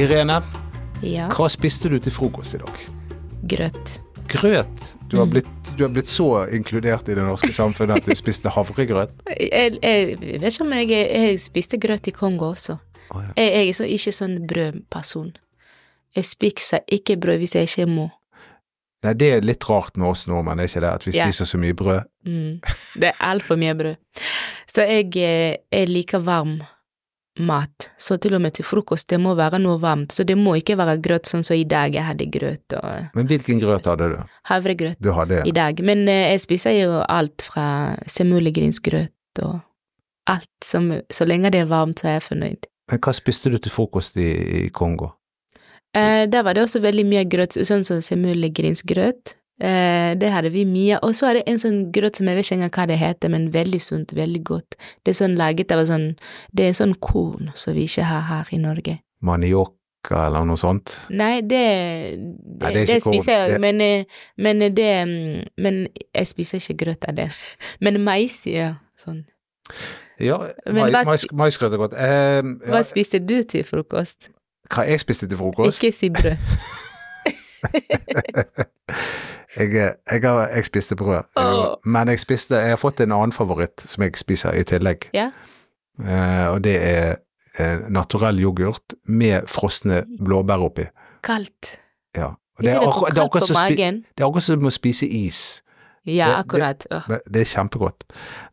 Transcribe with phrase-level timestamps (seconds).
[0.00, 0.40] Irene,
[1.02, 1.28] Ja.
[1.32, 2.80] hva spiste du til frokost i dag?
[3.48, 3.98] Grøt.
[4.30, 4.82] Grøt.
[5.10, 8.52] Du har blitt, du har blitt så inkludert i det norske samfunnet at du spiste
[8.54, 9.10] havregrøt.
[9.40, 12.76] Jeg, jeg vet ikke om jeg, jeg spiste grøt i Kongo også.
[13.10, 13.32] Oh, ja.
[13.42, 15.32] Jeg, jeg er så, ikke sånn brødperson.
[16.14, 18.08] Jeg spiser ikke brød hvis jeg ikke må.
[19.02, 20.90] Nei, det er litt rart med oss nordmenn, er ikke det?
[21.00, 21.24] At vi Ja.
[21.26, 22.02] spiser så mye brød.
[22.28, 22.60] Mm.
[23.00, 23.96] Det er altfor mye brød.
[24.70, 26.58] Så jeg, eh, jeg liker varm
[27.38, 27.90] mat.
[27.98, 30.12] Så til og med til frokost, det må være noe varmt.
[30.12, 31.94] Så det må ikke være grøt sånn som i dag.
[31.94, 34.18] Jeg hadde grøt og Men hvilken grøt hadde du?
[34.50, 35.80] havregrøt Du hadde i dag.
[35.84, 39.60] Men eh, jeg spiser jo alt fra semulegrynsgrøt og
[40.30, 42.68] alt som Så lenge det er varmt, så er jeg fornøyd.
[42.90, 44.30] Men hva spiste du til frokost i,
[44.64, 45.14] i Kongo?
[45.94, 49.36] Eh, der var det også veldig mye grøt, sånn som semulegrynsgrøt.
[49.60, 50.98] Eh, det hadde vi mye.
[51.04, 53.32] Og så er det en sånn grøt som jeg vet ikke engang hva det heter,
[53.32, 54.76] men veldig sunt, veldig godt.
[55.04, 56.06] Det er sånn laget av sånn
[56.56, 58.96] Det er sånn korn som vi ikke har her i Norge.
[59.20, 60.94] Manioka eller noe sånt?
[61.12, 61.60] Nei, det
[62.16, 64.04] Det, Nei, det det, spiser jeg, men, eh,
[64.38, 67.28] men det mm, Men jeg spiser ikke grøt av det.
[67.84, 68.74] Men mais, ja.
[68.96, 69.24] Sånn.
[70.20, 71.92] Ja, Men mai- mais, maisgrøt er godt.
[71.96, 74.30] Eh, ja, Hva spiste du til frokost?
[74.70, 75.82] hva jeg spiste til frokost?
[75.82, 76.36] Ikke si brød.
[79.56, 81.74] Jeg, jeg, har, jeg spiste brød, oh.
[81.84, 85.08] men jeg spiste Jeg har fått en annen favoritt som jeg spiser i tillegg.
[85.14, 85.32] Yeah.
[85.98, 87.16] Eh, og det er
[87.58, 90.86] eh, naturell yoghurt med frosne blåbær oppi.
[91.26, 91.74] Kaldt.
[92.16, 92.36] Ja.
[92.60, 95.42] Og det er for det er akkurat det er akkurat som å spise is.
[96.08, 96.86] Ja, akkurat.
[97.08, 98.04] Det, Det er kjempegodt.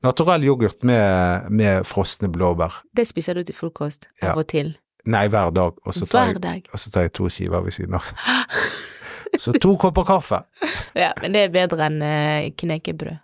[0.03, 2.81] Naturell yoghurt med, med frosne blåbær.
[2.97, 4.31] Det spiser du til frokost Ja.
[4.31, 4.77] av og til.
[5.05, 5.77] Nei, hver dag.
[5.85, 8.09] Og så tar, jeg, og så tar jeg to skiver ved siden av.
[9.37, 10.41] Så to kopper kaffe.
[10.97, 13.17] Ja, men det er bedre enn uh, knekkebrød.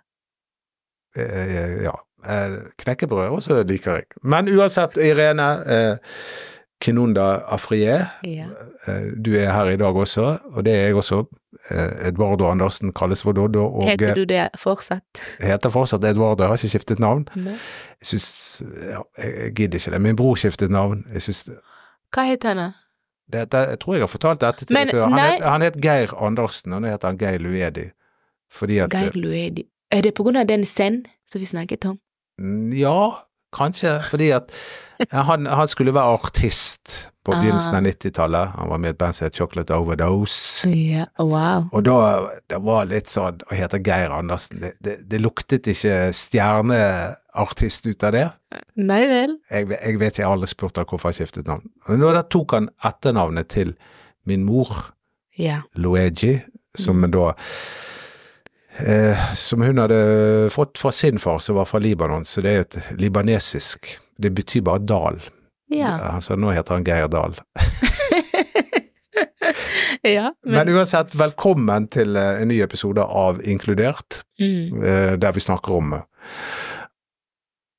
[1.16, 1.92] Eh, ja.
[2.24, 4.04] Eh, knekkebrød også liker jeg.
[4.22, 5.96] Men uansett, Irene eh,
[6.80, 8.46] Kinunda Afrié, Ja.
[8.86, 11.24] eh, du er her i dag også, og det er jeg også.
[11.70, 15.22] Eh, Edvardo Andersen kalles for Doddo, og Heter du det fortsatt?
[15.40, 17.28] heter fortsatt Edvardo, jeg har ikke skiftet navn.
[17.36, 17.50] Ne.
[18.00, 20.00] Jeg syns ja, jeg, jeg gidder ikke det.
[20.00, 21.04] Min bror skiftet navn.
[21.12, 21.44] Jeg syns
[22.14, 22.56] Hva heter han?
[22.56, 22.70] da?
[23.34, 25.04] Det, det, Jeg tror jeg har fortalt dette til før.
[25.10, 27.86] Han, het- han het Geir Andersen, og nå heter han Geir Luedi.
[28.54, 29.66] Fordi at Geir Luedi.
[29.90, 31.98] Er det på grunn av den scenen som vi snakket om?
[32.74, 33.12] Ja,
[33.54, 33.96] kanskje.
[34.10, 34.52] Fordi at
[35.10, 37.40] han, han skulle være artist på Ah.
[37.40, 38.50] begynnelsen av 90-tallet.
[38.58, 40.68] Han var med i et band som het Chocolate Overdose.
[40.68, 41.64] Yeah, wow.
[41.72, 41.94] Og da
[42.52, 46.12] det var litt sånn å hete Geir Andersen Det, det, det luktet ikke
[46.84, 48.26] stjerneartist ut av det.
[48.76, 49.36] Nei vel.
[49.50, 51.64] Jeg, jeg vet jeg har aldri spurt hvorfor han skiftet navn.
[51.88, 53.74] Men da tok han etternavnet til
[54.28, 54.70] min mor,
[55.40, 55.62] yeah.
[55.74, 56.36] Luigi,
[56.76, 57.10] som Mm.
[57.10, 57.32] da
[58.78, 62.64] eh, Som hun hadde fått fra sin far, som var fra Libanon, så det er
[62.64, 65.18] et libanesisk Det betyr bare dal.
[65.72, 65.96] Ja.
[66.14, 67.34] Altså, nå heter han Geir Dahl.
[70.16, 70.28] ja.
[70.46, 74.84] Men uansett, velkommen til eh, en ny episode av Inkludert, mm.
[74.84, 75.96] eh, der vi snakker om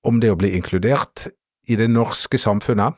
[0.05, 1.27] om det å bli inkludert
[1.67, 2.97] i det norske samfunnet.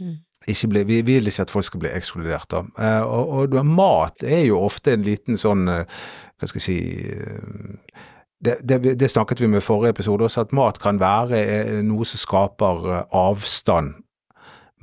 [0.00, 0.16] Mm.
[0.46, 2.48] Bli, vi vil ikke at folk skal bli ekskludert.
[2.52, 2.62] Da.
[2.78, 6.04] Eh, og, og mat er jo ofte en liten sånn eh,
[6.36, 6.78] Hva skal jeg si
[7.10, 8.04] eh,
[8.44, 11.78] det, det, det snakket vi med i forrige episode også, at mat kan være eh,
[11.84, 13.94] noe som skaper eh, avstand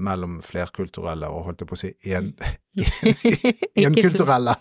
[0.03, 2.31] mellom flerkulturelle og holdt jeg på å si en,
[3.77, 4.55] enkulturelle.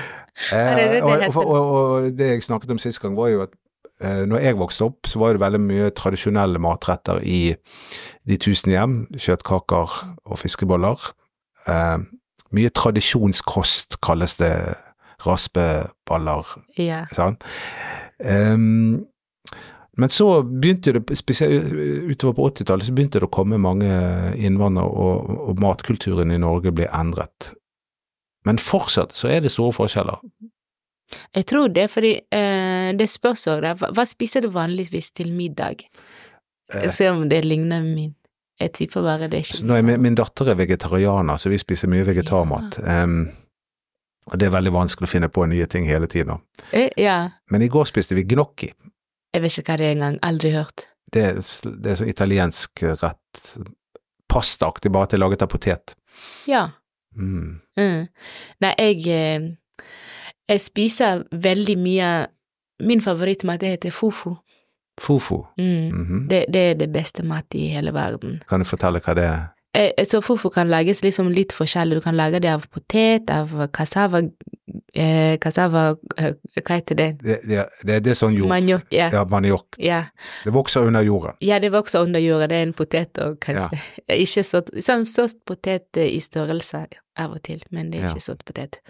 [0.56, 3.54] en, en og, og, og det jeg snakket om sist gang, var jo at
[4.00, 7.40] eh, når jeg vokste opp, så var det veldig mye tradisjonelle matretter i
[8.28, 8.98] De tusen hjem.
[9.16, 9.94] Kjøttkaker
[10.24, 11.10] og fiskeboller.
[11.68, 11.98] Eh,
[12.56, 14.52] mye tradisjonskost kalles det.
[15.26, 16.46] Raspeballer,
[16.78, 17.04] Ja.
[17.12, 17.44] sant.
[18.18, 19.06] Um,
[19.98, 21.72] men så begynte det, spesielt
[22.12, 23.88] utover på 80-tallet, så begynte det å komme mange
[24.38, 27.52] innvandrere, og, og matkulturen i Norge ble endret.
[28.46, 30.22] Men fortsatt så er det store forskjeller.
[31.34, 33.64] Jeg tror det, fordi eh, det spørs òg.
[33.80, 35.82] Hva, hva spiser du vanligvis til middag?
[36.74, 36.86] Eh.
[36.94, 38.14] Se om det ligner min.
[38.58, 41.58] Jeg tipper bare det er ikke nå er min, min datter er vegetarianer, så vi
[41.62, 42.80] spiser mye vegetarmat.
[42.90, 43.20] Ehm,
[44.28, 46.42] og det er veldig vanskelig å finne på nye ting hele tiden.
[46.70, 47.30] Eh, ja.
[47.50, 48.70] Men i går spiste vi gnocchi.
[49.34, 50.18] Jeg vet ikke hva det er engang.
[50.24, 50.88] Aldri hørt.
[51.12, 51.24] Det
[51.82, 53.44] det er så italiensk rett.
[54.28, 55.94] Pastaaktig, bare at det er laget av potet.
[56.48, 56.68] Ja.
[57.16, 57.60] Mm.
[57.78, 58.08] Mm.
[58.60, 59.48] Nei, jeg eh,
[60.48, 62.10] Jeg spiser veldig mye
[62.80, 64.36] Min favorittmat det heter fufu.
[65.00, 65.44] Fufu.
[65.58, 65.90] Mm.
[65.90, 66.28] -hmm.
[66.28, 68.42] Det, det er det beste mat i hele verden.
[68.48, 69.46] Kan du fortelle hva det er?
[69.76, 71.98] Eh, Så fufu kan lages liksom litt forskjellig.
[71.98, 74.22] Du kan lage det av potet, av cassava,
[74.94, 76.32] eh, cassava eh,
[76.62, 77.08] Hva heter det?
[77.22, 78.48] Det, det, det, det er sånn jord.
[78.48, 78.86] Maniokk.
[78.90, 79.10] Ja.
[79.12, 79.76] Ja, maniok.
[79.78, 80.04] ja.
[80.44, 81.34] Det vokser under jorda.
[81.44, 83.78] Ja, det vokser under jorda, det er en potet og kanskje
[84.24, 86.86] Ikke sått Sånn sått potet i størrelse
[87.18, 88.10] av og til, men det er Ja.
[88.14, 88.80] ikke sått potet.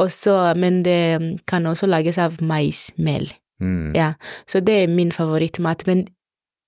[0.00, 3.32] Også, men det mm, kan også lages av maismel.
[3.60, 3.92] Mm.
[3.94, 4.12] Ja,
[4.46, 6.06] så det er min favorittmat, men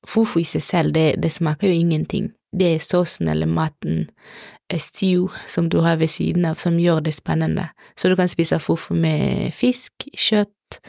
[0.06, 2.32] fufu i seg selv, det, det smaker jo ingenting.
[2.54, 4.08] Det er såsen eller maten,
[4.70, 7.68] eh, stew, som du har ved siden av, som gjør det spennende.
[7.96, 10.80] Så du kan spise fufu med fisk, kjøtt,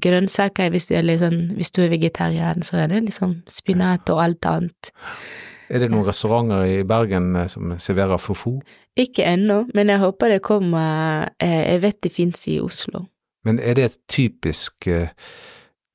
[0.00, 4.22] grønnsaker, hvis du er, sånn, hvis du er vegetarian, så er det liksom spinat og
[4.24, 4.92] alt annet.
[5.70, 8.60] Er det noen restauranter i Bergen eh, som serverer fufu?
[8.98, 13.06] Ikke ennå, men jeg håper det kommer, eh, jeg vet det fins i Oslo.
[13.44, 14.88] Men er det et typisk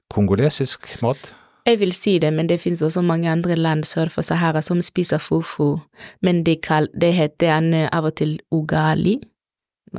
[0.10, 1.36] kongolesisk mat?
[1.66, 4.82] Jeg vil si det, men det finnes også mange andre land sør for Sahara som
[4.86, 5.80] spiser fufu,
[6.22, 9.18] men det, kall, det heter en, av og til ugali.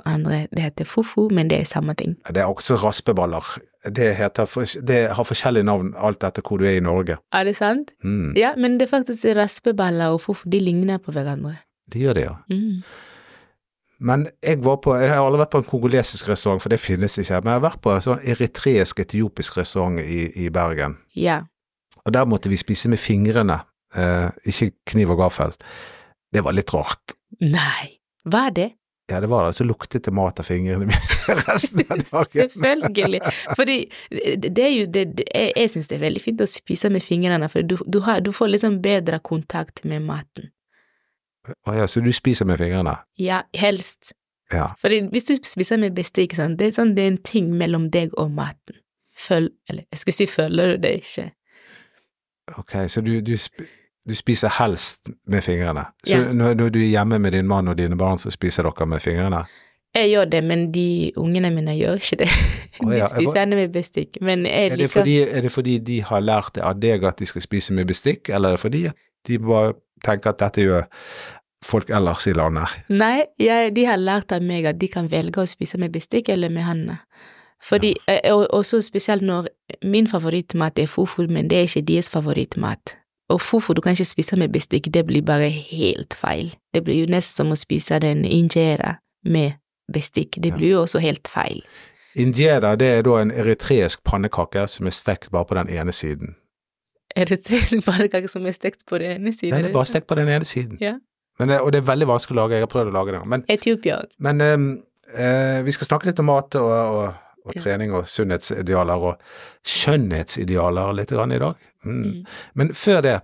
[0.05, 2.15] Andre, det heter fufu, men det er samme ting.
[2.29, 3.57] Det er også raspeballer.
[3.83, 4.47] Det, heter,
[4.87, 7.19] det har forskjellige navn alt etter hvor du er i Norge.
[7.33, 7.97] Er det sant?
[8.05, 8.37] Mm.
[8.39, 11.57] Ja, men det er faktisk raspeballer og fufu, de ligner på hverandre.
[11.93, 12.37] De gjør det, ja.
[12.51, 12.83] Mm.
[13.99, 17.19] Men jeg var på, jeg har aldri vært på en kongolesisk restaurant, for det finnes
[17.19, 20.99] ikke, men jeg har vært på en sånn eritreisk-etiopisk restaurant i, i Bergen.
[21.17, 21.41] Ja.
[22.07, 23.61] Og der måtte vi spise med fingrene,
[23.97, 25.55] eh, ikke kniv og gaffel.
[26.33, 27.17] Det var litt rart.
[27.43, 28.69] Nei, hva er det?
[29.11, 29.53] Ja, det var det.
[29.55, 30.99] Så luktet det mat av fingrene mine
[31.47, 32.51] resten av dagen.
[32.51, 33.21] Selvfølgelig.
[33.55, 33.77] Fordi
[34.43, 37.49] det er jo det, Jeg, jeg syns det er veldig fint å spise med fingrene,
[37.51, 40.51] for du, du, har, du får liksom bedre kontakt med maten.
[41.47, 42.97] Å ja, så du spiser med fingrene?
[43.23, 44.11] Ja, helst.
[44.51, 44.73] Ja.
[44.83, 48.35] Fordi hvis du spiser med bestikk, det sånn det er en ting mellom deg og
[48.35, 48.83] maten.
[49.17, 51.31] Føl, eller jeg skulle si føler du det ikke?
[52.59, 53.35] Ok, så du, du,
[54.09, 55.87] du spiser helst med fingrene.
[56.07, 56.33] Så Ja.
[56.33, 59.03] når, når du er hjemme med din mann og dine barn, så spiser dere med
[59.03, 59.45] fingrene?
[59.97, 62.29] Jeg gjør det, men de ungene mine gjør ikke det.
[62.83, 64.19] De ja, spiser gjerne med bestikk.
[64.21, 67.17] Men jeg Er det, fordi, er det fordi de har lært det av deg at
[67.19, 68.83] de skal spise med bestikk, eller er det fordi
[69.27, 69.73] de bare
[70.05, 70.85] tenker at dette gjør
[71.65, 72.75] folk ellers i landet?
[72.93, 76.29] Nei, jeg, de har lært av meg at de kan velge å spise med bestikk
[76.29, 76.99] eller med hendene.
[77.63, 79.49] Fordi, eh, og også spesielt når
[79.85, 82.97] min favorittmat er fufu, men det er ikke deres favorittmat.
[83.29, 86.55] Og fufu du kan ikke spise med bestikk, det blir bare helt feil.
[86.75, 89.59] Det blir jo nesten som å spise den injera med
[89.93, 90.39] bestikk.
[90.43, 91.65] Det blir jo også helt feil.
[92.17, 96.37] Injera det er da en eritreisk pannekake som er stekt bare på den ene siden.
[97.17, 99.59] Eritreisk pannekake som er stekt på den ene siden?
[99.59, 100.79] Den er bare stekt på den ene siden.
[100.81, 100.97] Ja.
[101.39, 103.21] Men det, og det er veldig vanskelig å lage, jeg har prøvd å lage det.
[103.29, 104.13] Men, Etiopia òg.
[104.25, 104.67] men um,
[105.13, 107.63] uh, vi skal snakke litt om mat og, og, og Ja.
[107.63, 109.21] trening og sunnhetsidealer og
[109.67, 111.55] skjønnhetsidealer litt grann i dag.
[111.85, 112.03] Mm.
[112.03, 112.25] Mm.
[112.55, 113.21] Men før det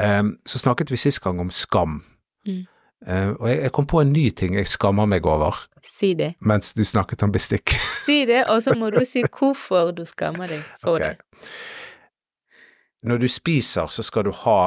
[0.00, 2.00] um, så snakket vi sist gang om skam.
[2.46, 2.64] Mm.
[3.02, 6.34] Uh, og jeg, jeg kom på en ny ting jeg skammer meg over Si det.
[6.40, 7.74] mens du snakket om bestikk.
[8.06, 11.14] Si det, og så må du si hvorfor du skammer deg for okay.
[11.14, 11.50] det.
[13.02, 14.60] Når du spiser, så skal du ha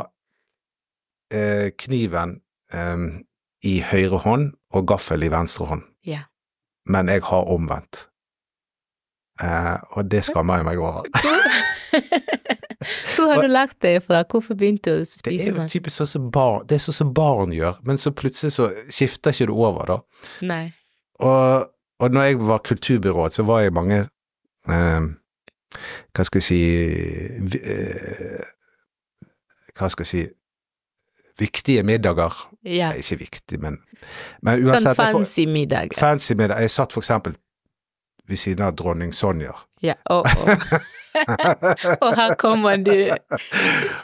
[1.33, 2.41] uh, kniven
[2.73, 3.23] um,
[3.63, 5.83] i høyre hånd og gaffel i venstre hånd.
[6.05, 6.27] Ja.
[6.85, 8.09] Men jeg har omvendt.
[9.43, 11.07] Eh, og det skammer jeg meg over.
[13.15, 14.21] Hvor har du lagt det fra?
[14.29, 15.69] Hvorfor begynte du å Det spise er jo sånn?
[15.71, 19.33] typisk sånn som barn, det er sånn som barn gjør, men så plutselig så skifter
[19.33, 19.97] ikke du over, da.
[20.45, 20.65] Nei.
[21.23, 21.65] Og,
[22.03, 24.01] og når jeg var kulturbyråd, så var jeg mange
[24.69, 25.05] eh,
[26.15, 26.59] Hva skal jeg si
[27.59, 28.43] eh,
[29.79, 30.25] Hva skal jeg si
[31.39, 32.31] Viktige middager.
[32.63, 32.93] Ja.
[32.95, 33.73] Ikke viktig, men,
[34.45, 35.91] men Sånn uansett Sånn fancy middag.
[35.99, 36.61] fancy middag.
[36.63, 37.33] Jeg satt for eksempel
[38.29, 39.53] ved siden av dronning Sonja.
[39.85, 39.95] Ja.
[40.09, 40.77] oh, oh.
[42.03, 42.95] Og her kommer du.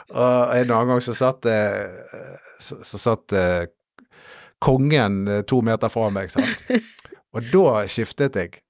[0.08, 2.28] Og en annen gang så satt, eh,
[2.62, 3.64] så, så satt eh,
[4.62, 6.68] kongen eh, to meter fra meg, sant.
[7.34, 8.60] Og da skiftet jeg.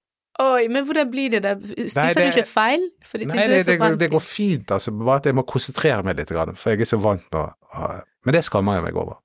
[0.41, 1.59] Oi, men hvordan blir det der?
[1.61, 2.87] Spiser det- du ikke feil?
[3.05, 4.95] Fordi Nei, det, det, det går fint, altså.
[4.97, 7.91] Bare at jeg må konsentrere meg litt, for jeg er så vant med å
[8.25, 9.19] Men det skammer jeg meg over.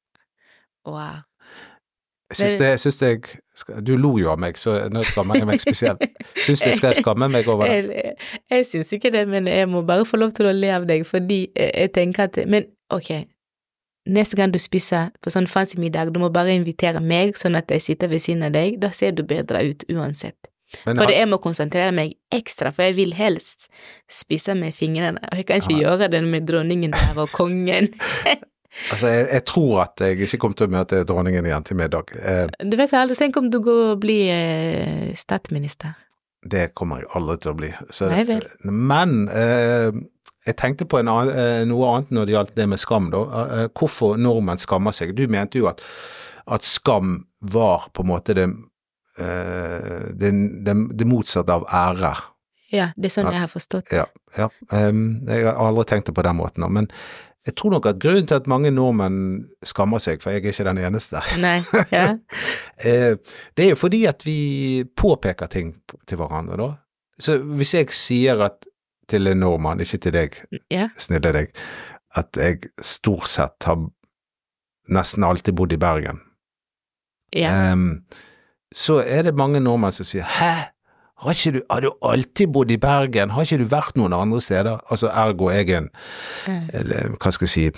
[0.87, 1.21] Wow.
[2.29, 3.21] Jeg syns Det- jeg syns jeg
[3.55, 6.01] skal- Du lo jo av meg, så nå skammer jeg meg spesielt.
[6.35, 7.85] Syns du jeg skal skamme meg over det?
[7.95, 8.17] Jeg,
[8.49, 11.05] jeg syns ikke det, men jeg må bare få lov til å le av deg,
[11.07, 13.25] fordi jeg, tenker at Men ok,
[14.09, 17.67] neste gang du spiser på sånn fancy middag, du må bare invitere meg, sånn at
[17.71, 18.79] jeg sitter ved siden av deg.
[18.79, 20.35] Da ser du bedre ut uansett.
[20.85, 23.69] Men For jeg må konsentrere meg ekstra, for jeg vil helst
[24.11, 25.17] spise med fingrene.
[25.31, 25.95] Og jeg kan ikke Ja.
[25.95, 27.87] gjøre det med dronningen der og kongen.
[28.91, 32.11] altså, jeg, jeg tror at jeg ikke kommer til å møte dronningen igjen til middag.
[32.17, 35.95] Eh, Du vet aldri, tenk om du går og blir eh, statsminister.
[36.47, 37.71] det kommer jeg aldri til å bli.
[37.89, 38.45] Så, Nei vel.
[38.63, 39.89] Men eh,
[40.47, 43.23] jeg tenkte på en annen, eh, noe annet når det gjaldt det med skam, da.
[43.57, 45.11] Eh, hvorfor nordmenn skammer seg.
[45.17, 45.81] Du mente jo at,
[46.47, 48.47] at skam var på en måte det
[49.19, 50.31] eh, det,
[50.65, 52.13] det, det motsatte av ære.
[52.71, 53.91] Ja, det er sånn at, jeg har forstått.
[53.95, 54.05] Ja,
[54.35, 54.49] ja.
[54.75, 56.89] Em, jeg har aldri tenkt det på den måten, men
[57.47, 59.19] jeg tror nok at grunnen til at mange nordmenn
[59.63, 61.61] skammer seg, for jeg er ikke den eneste, Nei,
[61.93, 62.09] ja.
[62.87, 63.15] eh,
[63.55, 65.77] det er jo fordi at vi påpeker ting
[66.07, 66.69] til hverandre, da.
[67.19, 68.67] Så hvis jeg sier at
[69.07, 70.89] til en nordmann, ikke til deg, Ja.
[70.99, 71.53] snille deg,
[72.19, 73.79] at jeg stort sett har
[74.91, 76.19] nesten alltid bodd i Bergen,
[77.35, 77.71] ja.
[77.71, 78.03] um,
[78.75, 80.73] så er det mange nordmenn som sier 'hæ,
[81.23, 84.81] har, du, har du alltid bodd i Bergen, har ikke du vært noen andre steder?'
[84.89, 85.89] Altså ergo jeg en,
[86.47, 86.69] mm.
[86.73, 87.69] eller hva skal jeg si,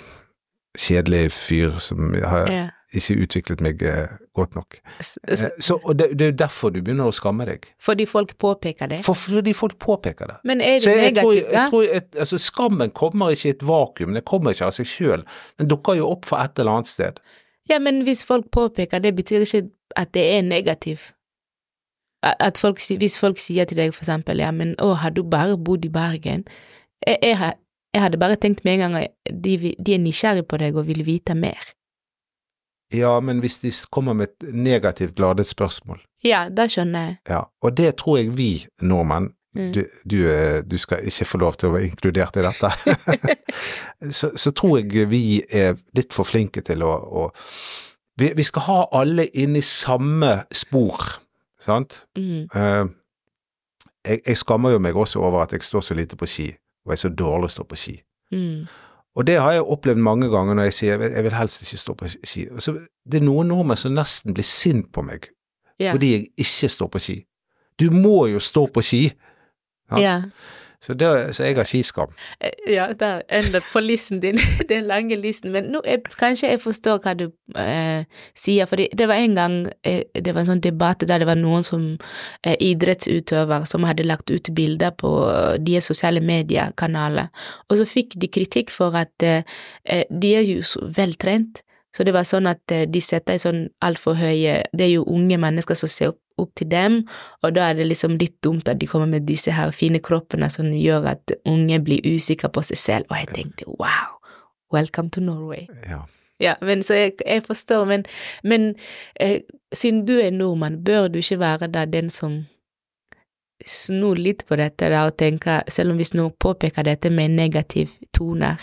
[0.78, 2.68] kjedelig fyr som har yeah.
[2.94, 4.76] ikke utviklet meg eh, godt nok.
[5.02, 7.66] S- Eh, Så, det, det er derfor du begynner å skamme deg.
[7.80, 9.00] Fordi folk påpeker det.
[9.04, 10.36] For, fordi folk påpeker det.
[10.44, 11.58] Men er det Så jeg tror, negativt, da?
[11.58, 14.86] jeg tror et, altså Skammen kommer ikke i et vakuum, den kommer ikke av seg
[14.86, 15.24] sjøl.
[15.58, 17.18] Den dukker jo opp fra et eller annet sted.
[17.70, 19.64] Ja, men hvis folk påpeker, det betyr ikke
[19.96, 21.14] at det er negativt.
[22.22, 25.56] At folk, hvis folk sier til deg for eksempel, ja, men å, har du bare
[25.56, 26.42] bodd i Bergen?
[27.06, 27.54] Jeg, jeg,
[27.94, 30.86] jeg hadde bare tenkt med en gang at de, de er nysgjerrige på deg og
[30.90, 31.72] vil vite mer.
[32.92, 37.16] Ja, men hvis de kommer med et negativt ladet spørsmål, Ja, da skjønner jeg.
[37.30, 39.72] ja, og det tror jeg vi nordmenn Mm.
[39.74, 42.68] du, du, eh, du skal ikke få lov til å være inkludert i dette.
[44.18, 47.24] så, så tror jeg vi er litt for flinke til å, å
[48.20, 51.02] vi, vi skal ha alle inn i samme spor,
[51.60, 52.04] sant?
[52.18, 52.46] Mm.
[52.54, 52.86] Uh,
[54.06, 56.48] jeg, jeg skammer jo meg også over at jeg står så lite på ski,
[56.84, 57.96] og jeg er så dårlig å stå på ski.
[58.32, 58.68] Mm.
[59.18, 61.96] Og det har jeg opplevd mange ganger når jeg sier jeg vil, helst ikke stå
[61.98, 62.46] på ski.
[62.54, 65.26] Altså, det er noen nordmenn som nesten blir sint på meg
[65.80, 65.92] yeah.
[65.92, 67.18] fordi jeg ikke står på ski.
[67.80, 69.04] Du må jo stå på ski!
[69.90, 69.98] Ja.
[69.98, 70.16] ja.
[70.82, 72.12] Så, det, så jeg har skiskam.
[72.40, 74.38] Eh, Ja, der ender på listen din,
[74.70, 75.52] den lange listen.
[75.52, 77.26] Men nå, jeg, kanskje jeg forstår hva du
[77.58, 78.04] eh,
[78.38, 81.36] sier, for det var en gang eh, det var en sånn debatt der det var
[81.36, 81.84] noen som
[82.46, 87.28] eh, idrettsutøver som hadde lagt ut bilder på eh, deres sosiale mediekanaler,
[87.68, 89.44] og så fikk de kritikk for at eh,
[90.10, 91.60] de er jo så veltrent.
[91.90, 95.34] Så det var sånn at de setter i sånn altfor høye Det er jo unge
[95.42, 97.00] mennesker som ser opp, opp til dem,
[97.42, 100.50] og da er det liksom litt dumt at de kommer med disse her fine kroppene
[100.52, 104.16] som gjør at unge blir usikre på seg selv, og jeg tenkte wow,
[104.72, 105.66] welcome to Norway.
[105.88, 106.04] Ja.
[106.40, 108.06] Ja, men så jeg, jeg forstår, men,
[108.42, 108.74] men
[109.20, 109.42] eh,
[109.76, 112.38] siden du er nordmann, bør du ikke være da den som
[113.66, 117.92] snur litt på dette da, og tenker, selv om hvis noen påpeker dette med negativ
[118.16, 118.56] toner,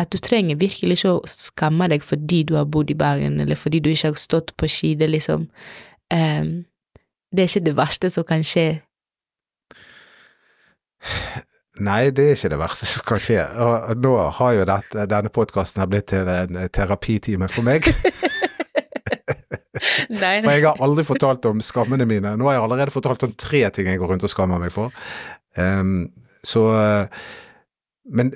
[0.00, 3.58] at du trenger virkelig ikke å skamme deg fordi du har bodd i Bergen, eller
[3.58, 5.46] fordi du ikke har stått på ski, det liksom
[6.14, 6.64] ehm,
[7.30, 8.66] Det er ikke det verste som kan skje.
[11.80, 13.44] Nei, det er ikke det verste som kan skje.
[13.64, 17.86] Og nå har jo dette, denne podkasten blitt til en terapitime for meg.
[20.10, 22.34] Nei, For jeg har aldri fortalt om skammene mine.
[22.36, 24.92] Nå har jeg allerede fortalt om tre ting jeg går rundt og skammer meg for.
[25.56, 26.10] Um,
[26.44, 26.66] så
[28.10, 28.32] men,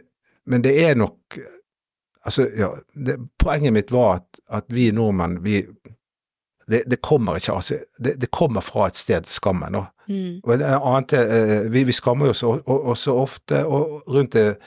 [0.46, 1.38] men det er nok
[2.24, 5.58] Altså, ja det, Poenget mitt var at, at vi nordmenn, vi
[6.66, 9.74] det, det kommer ikke altså, det, det kommer fra et sted, skammen.
[9.80, 14.58] Og, Mm, Og det annet, eh, vi, vi skammer oss også ofte og rundt det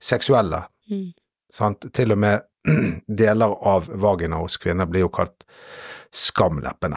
[0.00, 0.62] seksuelle.
[0.90, 1.10] mm.
[1.52, 1.84] Sant?
[1.92, 2.40] Til og med
[3.18, 5.44] deler av vagina hos kvinner blir jo kalt
[6.12, 6.96] skamleppene.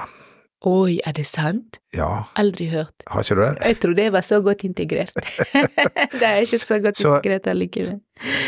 [0.67, 1.77] Oi, er det sant?
[1.95, 2.91] Ja, Aldri hørt.
[3.07, 3.51] har ikke du det?
[3.63, 5.13] Jeg tror det var så godt integrert.
[6.19, 8.01] det er ikke så godt Så- integrert allikevel.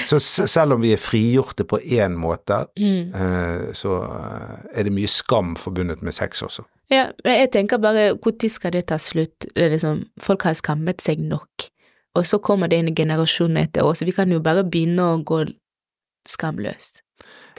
[0.09, 3.13] Så selv om vi er frigjorte på én måte, Mm.
[3.15, 6.63] eh, så eh, er det mye skam forbundet med sex også.
[6.91, 9.45] Ja, men jeg tenker bare, når skal det ta slutt?
[9.55, 11.69] Det liksom, folk har skammet seg nok,
[12.15, 15.45] og så kommer det en generasjon etter oss, vi kan jo bare begynne å gå
[16.27, 17.01] skamløst.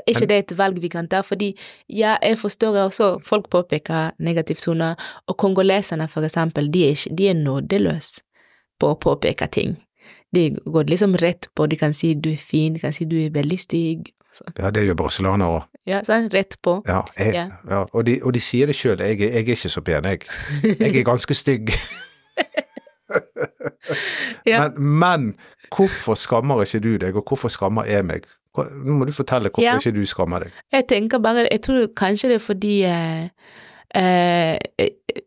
[0.07, 1.21] Er ikke det et valg vi kan ta?
[1.21, 1.52] Fordi
[1.88, 4.95] ja, jeg forstår også, folk påpeker negativtoner,
[5.26, 8.23] og kongoleserne for eksempel, de er, ikke, de er nådeløse
[8.81, 9.76] på å påpeke ting.
[10.35, 13.19] De går liksom rett på, de kan si du er fin, de kan si du
[13.21, 14.11] er veldig stygg.
[14.59, 15.64] Ja, det gjør brasilianere òg.
[15.87, 16.78] ja, sånn, rett på.
[16.88, 17.47] Ja, jeg, Ja.
[17.69, 17.83] ja.
[17.92, 20.25] Og, de, og de sier det sjøl, jeg, jeg er ikke så pen, jeg.
[20.81, 21.75] Jeg er ganske stygg.
[24.47, 25.35] Men, men
[25.76, 28.25] hvorfor skammer ikke du deg, og hvorfor skammer jeg meg?
[28.57, 29.79] Nå må du fortelle hvorfor Ja.
[29.79, 30.53] ikke du skammer deg.
[30.73, 33.29] Jeg tenker bare, jeg tror kanskje det er fordi eh,
[33.95, 34.59] eh,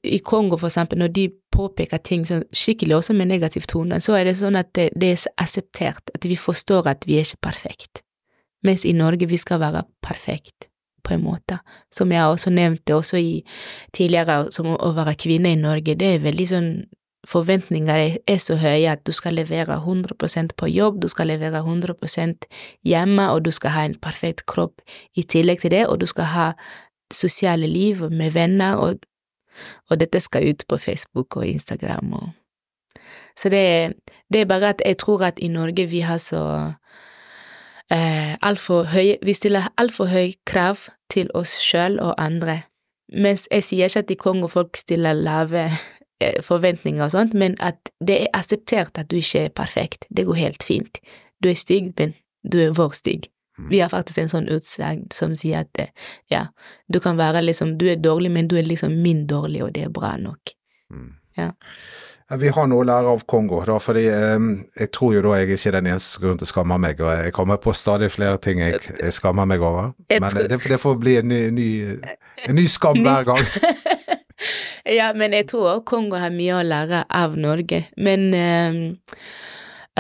[0.03, 4.13] i Kongo for eksempel, når de påpeker ting sånn skikkelig også med negativ tone, så
[4.19, 7.41] er det sånn at det, det er akseptert, at vi forstår at vi er ikke
[7.49, 8.03] perfekt.
[8.65, 10.69] Mens i Norge vi skal være perfekt,
[11.05, 11.59] på en måte.
[11.93, 13.43] Som jeg også nevnte også i
[13.93, 16.69] tidligere, som å være kvinne i Norge, det er veldig sånn
[17.25, 22.45] Forventninger er- så høye at du skal levere 100% på jobb, du skal levere 100%
[22.85, 24.81] hjemme, og du skal ha en perfekt kropp
[25.15, 26.51] i tillegg til det, og du skal ha
[27.13, 28.99] sosiale liv med venner, og
[29.89, 32.29] og dette skal ut på Facebook og Instagram og
[33.37, 33.93] Så det,
[34.33, 36.73] det er bare at jeg tror at i Norge vi har så
[37.91, 40.77] eh, altfor høye Vi stiller altfor høye krav
[41.09, 42.61] til oss sjøl og andre.
[43.13, 45.69] Mens jeg sier ikke at i Kongo folk stiller lave
[46.43, 50.07] forventninger og sånt, men at det er akseptert at du ikke er perfekt.
[50.09, 50.99] Det går helt fint.
[51.43, 52.13] Du er stygg, men
[52.47, 53.27] du er vår stygg.
[53.69, 55.91] Vi har faktisk en sånn utsagn som sier at eh,
[56.31, 56.47] ja,
[56.91, 59.85] du kan være liksom Du er dårlig, men du er liksom min dårlig, og det
[59.87, 60.51] er bra nok.
[60.91, 61.13] Mm.
[61.39, 61.51] Ja.
[62.35, 64.47] Vi har noe å lære av Kongo, da, fordi eh,
[64.81, 67.11] jeg tror jo da jeg ikke er den eneste grunnen til å skamme meg, og
[67.13, 69.93] jeg kommer på stadig flere ting jeg, jeg skammer meg over.
[70.11, 71.69] Men det, det får bli en ny, ny,
[72.49, 73.45] en ny skam hver gang.
[74.85, 77.83] ja, men jeg tror også Kongo har mye å lære av Norge.
[77.97, 78.79] Men eh,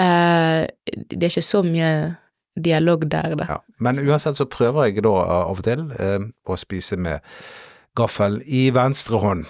[0.01, 0.61] eh,
[0.95, 1.91] det er ikke så mye
[2.55, 3.47] dialog der, da.
[3.49, 3.57] Ja.
[3.79, 7.23] Men uansett så prøver jeg da av og til eh, å spise med
[7.95, 9.45] gaffel i venstre hånd.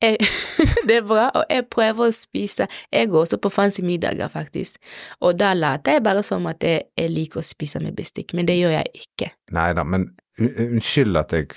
[0.00, 0.16] Jeg,
[0.88, 4.80] det er bra, og jeg prøver å spise Jeg går også på fancy middager, faktisk,
[5.20, 8.48] og da later jeg bare som at jeg, jeg liker å spise med bestikk, men
[8.48, 9.28] det gjør jeg ikke.
[9.52, 10.08] Nei da, men
[10.40, 11.52] unnskyld at jeg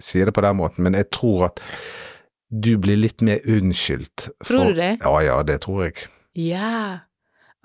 [0.00, 1.62] sier det på den måten, men jeg tror at
[2.50, 4.28] du blir litt mer unnskyldt.
[4.42, 4.96] for- Tror du det?
[5.04, 5.94] Ja ja, det tror jeg.
[6.34, 7.00] Ja.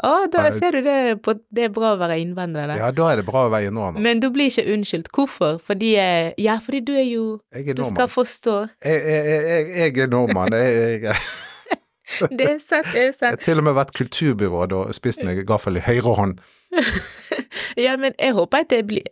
[0.04, 2.76] Å, da ser du det på Det er bra å være innvandrer, da.
[2.76, 4.02] Ja, da er det bra å være innvandrer.
[4.04, 5.08] Men du blir ikke unnskyldt.
[5.16, 5.58] Hvorfor?
[5.64, 8.58] Fordi eh, Ja, fordi du er jo Jeg er Du skal forstå.
[8.84, 10.52] Jeg, jeg, jeg, jeg er nordmann.
[10.52, 11.16] Jeg,
[12.38, 13.32] Det er sant, det er sant.
[13.32, 16.40] jeg har til og med vært kulturbyråd og spist meg gaffel i høyre hånd.
[17.78, 19.04] Ja, men jeg håper at det blir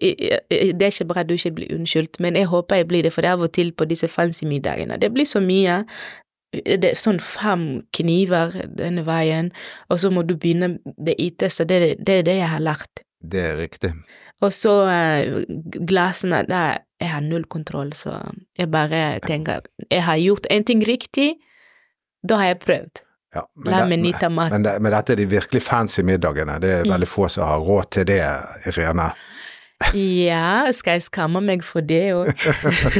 [0.00, 3.12] Det er ikke bra at du ikke blir unnskyldt, men jeg håper jeg blir det,
[3.12, 4.98] for det er av og til på disse fancy middagene.
[5.00, 5.84] Det blir så mye.
[6.52, 9.52] Det er sånn fem kniver denne veien,
[9.88, 11.64] og så må du begynne det ytterste.
[11.70, 13.04] Det, er- det det jeg har lært.
[13.22, 13.92] Det er riktig.
[14.42, 15.44] Og så eh,
[15.86, 18.16] glassene, der jeg har null kontroll, så
[18.58, 19.60] jeg bare tenker
[19.90, 21.34] jeg har gjort en ting riktig,
[22.26, 23.02] da har jeg prøvd.
[23.34, 24.50] Ja, men, La meg nyte mat.
[24.50, 26.56] men, det, men dette er de virkelig fancy middagene.
[26.60, 26.90] Det er Mm.
[26.96, 28.18] veldig få som har råd til det,
[28.66, 29.12] Irene.
[29.94, 32.30] Ja, skal jeg skamme meg for det òg?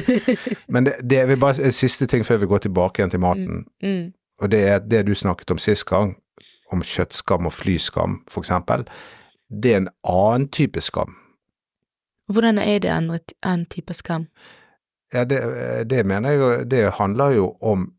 [0.73, 3.67] Men det, det er bare en siste ting før vi går tilbake igjen til maten.
[3.83, 4.13] mm.
[4.41, 6.15] Og det er det du snakket om sist gang,
[6.73, 8.87] om kjøttskam og flyskam, for eksempel.
[9.53, 11.13] Det er en annen type skam.
[12.31, 13.11] Hvordan er det en
[13.43, 14.29] annen type skam?
[15.13, 15.41] Ja, det,
[15.91, 17.93] det mener jeg jo Det handler jo om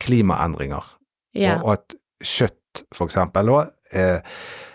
[0.00, 0.96] klimaendringer.
[1.34, 1.60] Ja.
[1.62, 3.48] Og at kjøtt, for eksempel,
[3.92, 4.20] eh,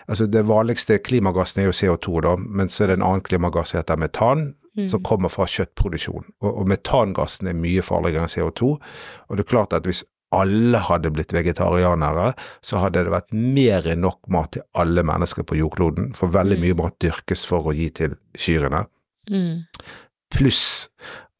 [0.08, 3.70] altså det vanligste klimagassen er jo CO2, da, men så er det en annen klimagass
[3.74, 4.88] som heter metan, Mm.
[4.92, 6.26] som kommer fra kjøttproduksjon.
[6.42, 8.74] Og, og metangassen er mye farligere enn CO2.
[9.30, 10.02] Og det er klart at hvis
[10.36, 15.44] alle hadde blitt vegetarianere, så hadde det vært mer enn nok mat til alle mennesker
[15.48, 16.60] på jordkloden, for veldig Mm.
[16.66, 18.84] mye mat dyrkes for å gi til kyrne.
[19.30, 19.64] Mm.
[20.30, 20.90] Pluss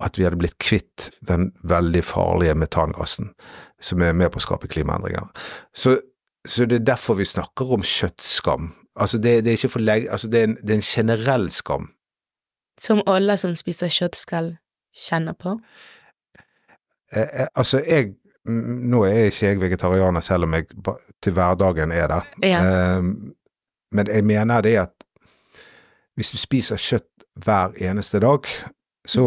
[0.01, 3.35] at vi hadde blitt kvitt den veldig farlige metangassen,
[3.81, 5.29] som er med på å skape klimaendringer.
[5.75, 5.99] Så,
[6.47, 8.71] så det er derfor vi snakker om kjøttskam.
[8.97, 11.51] Altså det, det er ikke for lenge, altså det er, en, det er en generell
[11.51, 11.91] skam.
[12.81, 14.55] Som alle som spiser kjøtt skal
[14.97, 15.57] kjenne på?
[17.13, 18.15] Eh, eh, altså jeg
[18.47, 20.69] Nå er ikke jeg vegetarianer, selv om jeg
[21.19, 22.19] til hverdagen er det.
[22.47, 22.61] Ja.
[22.63, 23.09] Eh,
[23.91, 24.93] men jeg mener det at
[26.15, 28.47] hvis du spiser kjøtt hver eneste dag,
[29.07, 29.25] så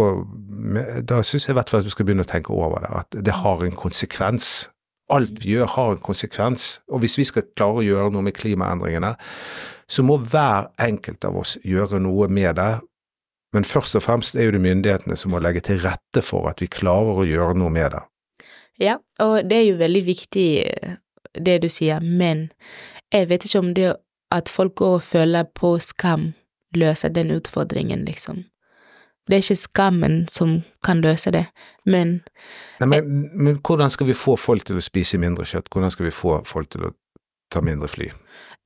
[1.03, 2.93] da syns jeg i hvert fall at du skal begynne å tenke over det.
[2.95, 4.69] At det har en konsekvens.
[5.09, 6.79] Alt vi gjør har en konsekvens.
[6.89, 9.15] Og hvis vi skal klare å gjøre noe med klimaendringene,
[9.89, 12.71] så må hver enkelt av oss gjøre noe med det.
[13.53, 16.61] Men først og fremst er jo det myndighetene som må legge til rette for at
[16.61, 18.03] vi klarer å gjøre noe med det.
[18.79, 20.99] Ja, og det er jo veldig viktig eh,
[21.33, 22.47] det du sier, men
[23.11, 23.95] jeg vet ikke om det
[24.31, 26.29] at folk går og føler på skam
[26.77, 28.43] løser den utfordringen, liksom.
[29.27, 31.45] Det er ikke skammen som kan løse det,
[31.85, 32.19] men
[32.79, 35.69] Nei, men, men hvordan skal vi få folk til å spise mindre kjøtt?
[35.73, 36.93] Hvordan skal vi få folk til å
[37.53, 38.09] ta mindre fly?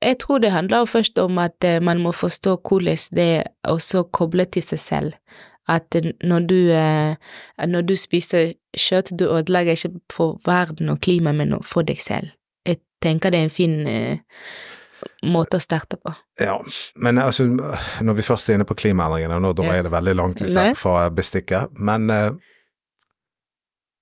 [0.04, 4.02] jeg tror det handler først om at eh, man må forstå hvordan det er også
[4.02, 5.12] koblet til seg selv.
[5.68, 7.16] At eh, når du, eh,
[7.66, 12.28] når du spiser kjøtt, du ødelegger ikke for verden og klimaet, men for deg selv.
[12.66, 14.18] Jeg tenker det er en fin eh,
[15.22, 16.12] måte å starte på.
[16.40, 16.58] Ja,
[16.96, 17.44] men altså,
[18.02, 19.82] når vi først er inne på klimaendringene, nå drar Ja.
[19.82, 22.30] det veldig langt ut der fra bestikket, men eh,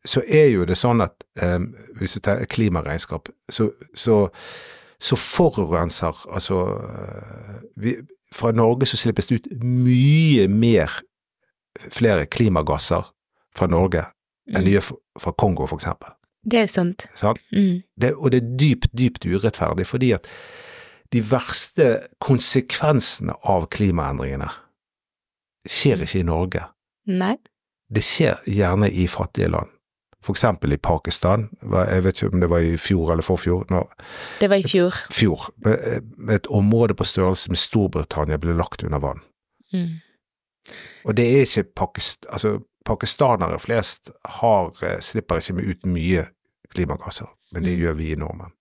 [0.05, 1.59] så er jo det sånn at eh,
[2.01, 4.17] hvis du tar klimaregnskap, så, så,
[4.99, 7.97] så forurenser altså eh, vi,
[8.35, 10.91] Fra Norge så slippes det ut mye mer
[11.93, 13.05] flere klimagasser
[13.55, 14.07] fra Norge
[14.53, 16.11] enn det gjør fra- fra Kongo, for eksempel.
[16.43, 17.05] Det er sant.
[17.15, 17.39] Sant?
[17.55, 17.83] Mm.
[18.01, 20.27] Det, og det er dypt, dypt urettferdig, fordi at
[21.13, 21.87] de verste
[22.25, 24.49] konsekvensene av klimaendringene
[25.69, 26.65] skjer ikke i Norge.
[27.07, 27.37] Nei.
[27.93, 29.69] det skjer gjerne i fattige land.
[30.23, 33.83] For eksempel i Pakistan, jeg vet ikke om det var i fjor eller forfjor, no.
[34.41, 34.95] Det var i fjor.
[35.11, 39.21] fjor, med et område på størrelse med Storbritannia ble lagt under vann.
[39.75, 39.99] Mm.
[41.05, 46.25] Og det er ikke pakist, altså, pakistanere flest har, eh, slipper ikke med ut mye
[46.71, 47.83] klimagasser, men det Mm.
[47.83, 48.53] gjør vi i nordmenn.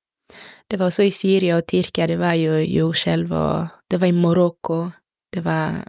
[0.72, 4.16] Det var også i Syria og Tyrkia, det var jo jordskjelv, og det var i
[4.16, 4.86] Marokko,
[5.34, 5.82] det var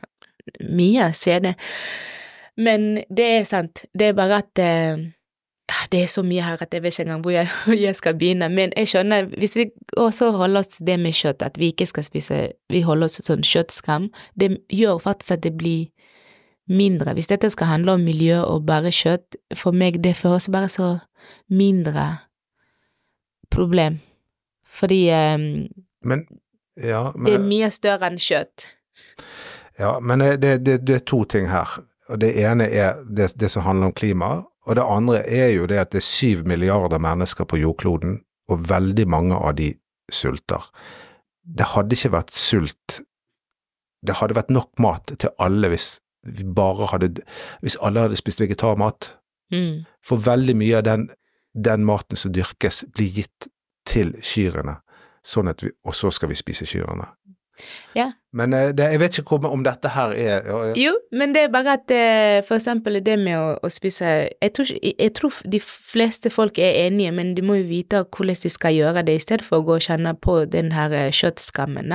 [0.67, 1.55] mye skjedde.
[2.59, 5.05] Men det er sant, det er bare at eh,
[5.93, 7.49] det er så mye her at jeg vet ikke engang hvor jeg,
[7.87, 8.49] jeg skal begynne.
[8.49, 11.87] Men jeg skjønner, hvis vi også holder oss til det med kjøtt, at vi ikke
[11.87, 15.89] skal spise Vi holder oss til sånn kjøttskam, det gjør faktisk at det blir
[16.69, 17.15] mindre.
[17.15, 20.97] Hvis dette skal handle om miljø og bare kjøtt, for meg det føles bare så
[21.51, 22.17] mindre
[23.51, 24.01] problem.
[24.73, 25.69] Fordi um,
[26.05, 26.25] Men,
[26.77, 28.71] ja, det er mye større enn kjøtt.
[29.79, 31.69] ja, men eh, det, det, det er to ting her.
[32.09, 34.33] Og det ene er det, det som handler om klima,
[34.67, 38.69] og det andre er jo det at det er syv milliarder mennesker på jordkloden, og
[38.69, 39.73] veldig mange av de
[40.13, 40.65] sulter.
[41.43, 43.01] Det hadde ikke vært sult
[44.07, 47.25] Det hadde vært nok mat til alle hvis vi bare hadde
[47.63, 49.17] Hvis alle hadde spist vegetarmat.
[49.51, 49.83] Mm.
[50.07, 51.09] For veldig mye av den,
[51.55, 53.49] den maten som dyrkes, blir gitt
[53.89, 54.79] til kyrne,
[55.23, 57.13] sånn at vi, og så skal vi spise kyrne.
[57.95, 58.13] Ja.
[58.33, 60.77] Men eh, det, jeg vet ikke om, dette her er ja, ja.
[60.79, 64.55] Jo, men det er bare at eh, for eksempel det med å, å spise jeg
[64.57, 68.53] tror, jeg tror de fleste folk er enige, men de må jo vite hvordan de
[68.53, 71.93] skal gjøre det, i stedet for å gå og kjenne på den her eh, kjøttskammen.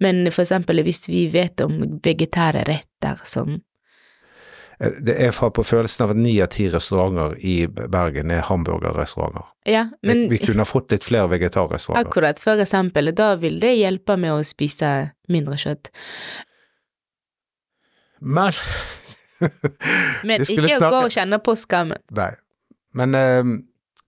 [0.00, 3.58] Men for eksempel hvis vi vet om vegetære retter som
[4.78, 9.46] Det er fra på følelsen av at ni av ti restauranter i Bergen er hamburgerrestauranter.
[9.70, 12.10] Ja, men vi, vi kunne ha fått litt flere vegetarrestauranter.
[12.10, 14.90] akkurat for eksempel, da vil det hjelpe med å spise
[15.30, 15.92] mindre kjøtt.
[18.20, 18.52] Men
[20.24, 22.00] Men ikke snakke- gå og kjenne på skammen.
[22.16, 22.32] Nei.
[22.94, 23.40] Men eh,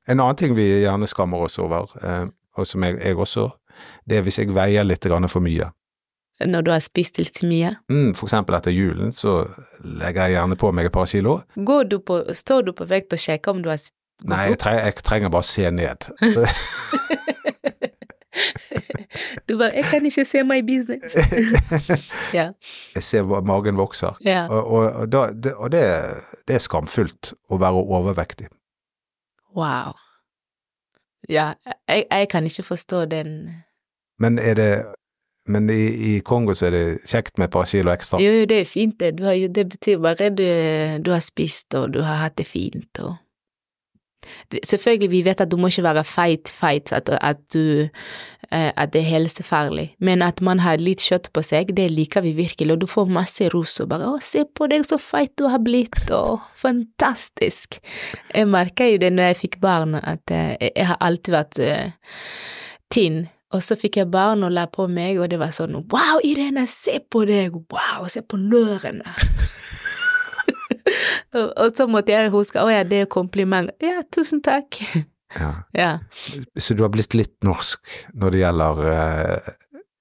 [0.07, 2.27] en annen ting vi gjerne skammer oss over, eh,
[2.57, 3.49] og som jeg, jeg også,
[4.09, 5.71] det er hvis jeg veier litt for mye.
[6.45, 7.71] Når du har spist litt mye.
[7.89, 9.39] Mm, for eksempel etter julen så
[9.81, 11.39] legger jeg gjerne på meg et par kilo.
[11.57, 13.95] Går du på, står du på vekt og sjekker om du har spist?
[14.21, 14.61] gått Nei, jeg, opp?
[14.65, 16.07] tre, jeg trenger bare å se ned.
[19.49, 21.17] Du bare 'Jeg kan ikke se i business'.
[22.39, 22.53] ja.
[22.95, 24.17] jeg ser magen vokser.
[24.25, 24.47] ja.
[24.49, 25.83] Og, og, og, da, det, og det,
[26.49, 28.47] det er skamfullt å være overvektig.
[29.57, 29.95] Wow.
[31.29, 31.53] Ja,
[31.89, 33.51] jeg, jeg kan ikke forstå den
[34.19, 34.85] Men er det
[35.47, 38.21] men i, i Kongo så er det kjekt med et par kilo ekstra.
[38.23, 39.15] Jo, det er fint, det.
[39.21, 40.47] Jo, det betyr bare du,
[41.03, 43.17] du har spist, og du har hatt det fint, og
[44.65, 47.87] Selvfølgelig, vi vet at du må ikke være feit, feit, at, at du
[48.51, 52.25] eh, At det er helsefarlig, men at man har litt kjøtt på seg, det liker
[52.25, 55.35] vi virkelig, og du får masse ros og bare 'Å, se på deg, så feit
[55.39, 57.81] du har blitt', og 'fantastisk'.
[58.35, 61.91] Jeg merka jo det når jeg fikk barn, at eh, jeg har alltid vært eh,
[62.91, 63.27] tynn.
[63.55, 66.67] Og så fikk jeg barn og la på meg, og det var sånn Wow, Irene,
[66.71, 67.55] se på deg!
[67.71, 69.13] Wow, se på lørene!
[71.37, 73.71] og, og så måtte jeg huske Å ja, det er kompliment.
[73.83, 74.81] Ja, tusen takk.
[75.37, 75.53] Ja.
[75.83, 75.93] ja.
[76.59, 79.55] Så du har blitt litt norsk når det gjelder uh,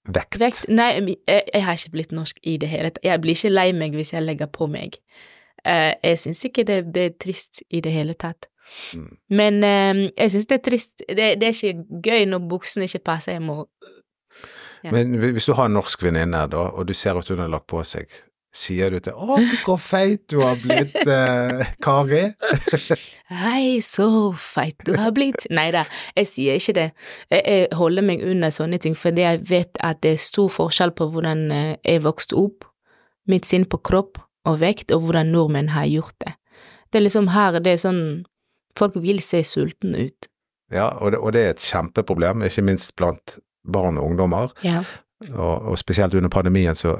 [0.09, 0.41] vekt.
[0.41, 3.05] Vekt Nei, jeg, jeg har ikke blitt norsk i det hele tatt.
[3.05, 4.97] Jeg blir ikke lei meg hvis jeg legger på meg.
[5.61, 8.49] Uh, jeg syns ikke det, det er trist i det hele tatt.
[8.93, 9.17] Mm.
[9.29, 13.05] Men um, jeg syns det er trist det, det er ikke gøy når buksene ikke
[13.11, 13.37] passer.
[13.37, 13.65] Jeg må
[14.85, 14.91] Ja.
[14.91, 17.65] Men hvis du har en norsk venninne, da, og du ser at hun har lagt
[17.71, 18.05] på seg,
[18.55, 22.35] sier du til 'Å, hvor feit du har blitt, eh, Kari'?
[23.43, 25.47] Hei, så feit du har blitt.
[25.49, 26.87] Nei da, jeg sier ikke det.
[27.33, 30.95] Jeg, jeg holder meg under sånne ting, fordi jeg vet at det er stor forskjell
[30.95, 32.69] på hvordan eh, jeg vokste opp,
[33.27, 36.35] mitt sinn på kropp og vekt, og hvordan nordmenn har gjort det.
[36.93, 38.03] Det er liksom her det er sånn
[38.79, 40.27] Folk vil se sulten ut.
[40.73, 43.37] Ja, og det, og det er et kjempeproblem, ikke minst blant
[43.71, 44.51] barn og ungdommer.
[44.65, 44.81] Ja.
[45.31, 46.91] Og, og spesielt under pandemien så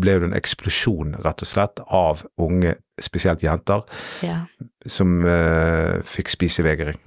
[0.00, 3.82] ble det en eksplosjon, rett og slett, av unge, spesielt jenter,
[4.24, 4.38] Ja.
[4.86, 6.98] som eh, fikk spisevegring.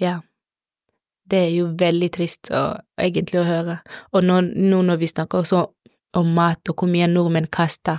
[0.00, 0.20] ja.
[1.26, 3.80] Det er jo veldig trist å, egentlig å høre.
[4.14, 5.64] Og nå, nå når vi snakker også
[6.14, 7.98] om mat, og hvor mye nordmenn kaster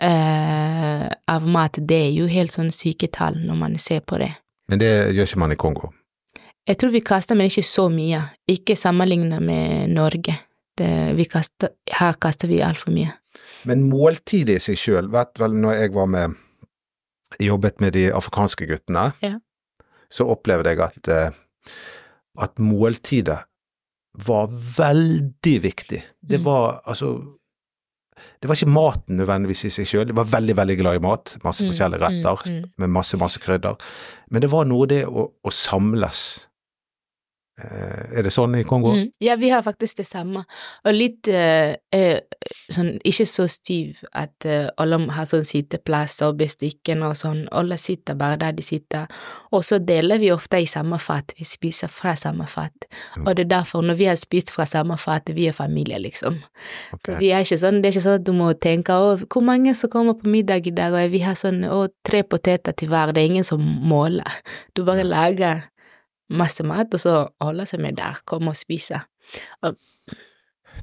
[0.00, 4.30] eh, av mat, det er jo helt sånn syketall når man ser på det.
[4.68, 5.90] Men det gjør ikke man i Kongo.
[6.66, 8.22] Jeg tror vi kaster, men ikke så mye.
[8.48, 10.38] Ikke sammenlignet med Norge.
[10.78, 13.12] Det, vi kaster, her kaster vi altfor mye.
[13.68, 16.34] Men måltidet i seg sjøl, vet vel når jeg var med
[17.42, 19.38] jobbet med de afrikanske guttene, Ja.
[20.10, 21.30] så opplevde jeg at, eh,
[22.40, 23.38] at måltidet
[24.26, 24.46] var
[24.78, 26.02] veldig viktig.
[26.22, 26.44] Det Mm.
[26.44, 27.38] var altså
[28.40, 31.36] Det var ikke maten nødvendigvis i seg sjøl, Jeg var veldig, veldig glad i mat.
[31.44, 32.72] Masse Mm, forskjellige retter mm, mm.
[32.78, 33.74] med masse, masse krydder.
[34.30, 36.48] Men det var noe det å, å samles.
[37.54, 38.90] Eh, er det sånn i Kongo?
[38.96, 39.12] Mm.
[39.22, 40.42] Ja, vi har faktisk det samme.
[40.82, 42.16] Og litt eh, eh,
[42.50, 47.44] sånn ikke så stiv at eh, alle har sånn sitteplasser og bestikken og sånn.
[47.54, 49.06] Alle sitter bare der de sitter.
[49.54, 51.36] Og så deler vi ofte i samme fat.
[51.38, 52.88] Vi spiser fra samme fat.
[53.22, 56.40] Og det er derfor, når vi har spist fra samme fat, vi er familie, liksom.
[56.96, 57.20] Okay.
[57.20, 59.76] Vi er ikke sånn, det er ikke sånn at du må tenke å, hvor mange
[59.78, 63.14] som kommer på middag i dag, og vi har sånn å, tre poteter til hver,
[63.14, 64.42] det er ingen som måler.
[64.74, 65.62] Du bare lager
[66.30, 69.02] masse mat, og så holder seg med der, kom og spise.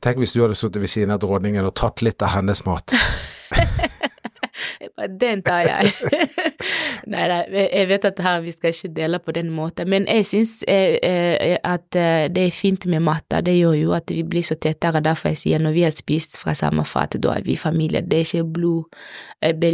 [0.02, 2.94] Tenk hvis du hadde sittet ved siden av dronningen og tatt litt av hennes mat.
[5.20, 5.92] Den tar jeg.
[7.12, 10.28] Nei da, jeg vet at her vi skal ikke dele på den måten, men jeg
[10.30, 14.22] syns eh, eh, at eh, det er fint med mat, det gjør jo at vi
[14.28, 17.48] blir så tettere, derfor jeg sier når vi har spist fra samme fat, da er
[17.48, 19.02] vi familie, det er ikke blod,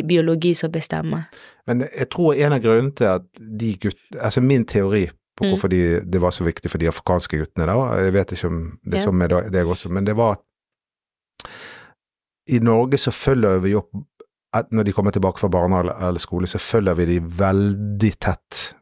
[0.08, 1.27] biologi som bestemmer.
[1.67, 3.99] Men jeg tror en av grunnene til at de gutt...
[4.15, 5.52] Altså min teori på Mm.
[5.54, 8.62] hvorfor de, det var så viktig for de afrikanske guttene, da, jeg vet ikke om
[8.84, 10.39] det er sånn med deg også, men det var
[12.50, 13.91] I Norge så følger vi opp
[14.71, 18.73] når de kommer tilbake fra barnehage eller skole, så følger vi de veldig tett.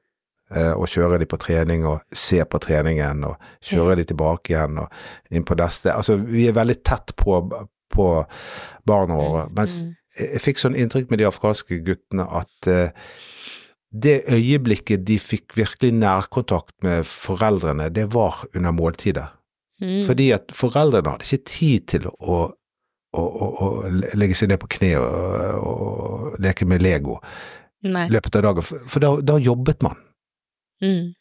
[0.55, 4.77] eh, Og kjører de på trening og ser på treningen og kjører de tilbake igjen
[4.77, 4.91] og
[5.31, 5.91] inn på neste.
[5.91, 7.41] Altså vi er veldig tett på,
[7.91, 8.25] på
[8.85, 9.49] barna våre.
[9.57, 9.95] Mens Mm.
[10.19, 12.89] jeg, jeg fikk sånn inntrykk med de afghanske guttene at eh,
[14.03, 19.27] det øyeblikket de fikk virkelig nærkontakt med foreldrene, det var under måltidet.
[19.81, 20.05] Mm.
[20.07, 22.39] Fordi at foreldrene hadde ikke tid til å,
[23.15, 23.67] å, å, å
[24.15, 27.19] legge seg ned på kne og, og leke med Lego
[27.85, 29.99] i løpet av dagen, for, da, da jobbet man.
[30.83, 31.13] Mm.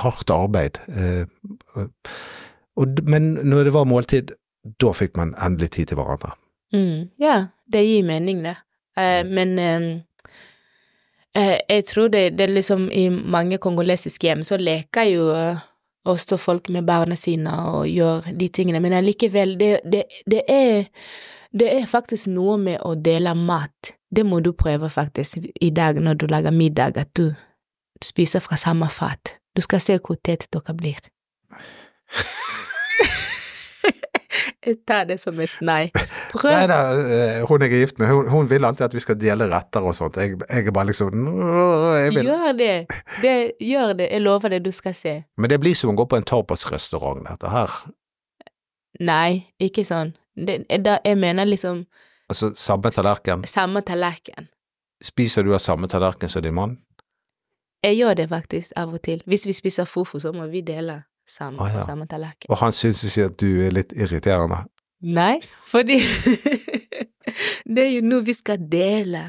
[0.00, 0.78] Hardt arbeid.
[0.88, 1.26] Eh,
[3.04, 4.32] men når det var måltid,
[4.80, 6.32] da fikk man endelig tid til hverandre.
[6.74, 7.36] Mm, ja,
[7.70, 8.56] det gir mening, det.
[8.96, 10.00] Eh, men eh, eh,
[11.34, 15.62] jeg tror det, det liksom i mange kongolesiske hjem så leker jo og
[16.04, 20.84] også folk med barna sine og gjør de tingene, men allikevel, det, det, det er
[21.54, 23.92] det er faktisk noe med å dele mat.
[24.10, 27.30] Det må du prøve faktisk i dag når du lager middag, at du
[28.02, 29.36] spiser fra samme fat.
[29.54, 30.98] Du skal se hvor tett dere blir.
[34.64, 35.90] Jeg tar det som et nei.
[36.32, 36.48] Prøv.
[36.48, 39.18] Nei da, eh, hun jeg er gift med, hun, hun vil alltid at vi skal
[39.20, 40.16] dele retter og sånt.
[40.16, 42.30] Jeg, jeg er bare liksom jeg vil.
[42.30, 42.72] Gjør det.
[43.22, 43.36] det.
[43.60, 44.08] Gjør det.
[44.10, 45.14] Jeg lover det, du skal se.
[45.36, 47.76] Men det blir som å gå på en tapasrestaurant, dette her.
[49.04, 50.14] Nei, ikke sånn.
[50.34, 51.84] Det, da, jeg mener liksom
[52.32, 53.44] Altså samme tallerken.
[53.46, 54.48] samme tallerken.
[55.04, 56.78] Spiser du av samme tallerken som din mann?
[57.84, 59.20] Jeg gjør det faktisk av og til.
[59.26, 61.80] Hvis vi spiser fufu, så må vi dele sammen ah, ja.
[61.80, 62.50] på samme tallerken.
[62.50, 64.64] Og han syns ikke at du er litt irriterende?
[65.04, 65.98] Nei, fordi
[67.74, 69.26] det er jo noe vi skal dele.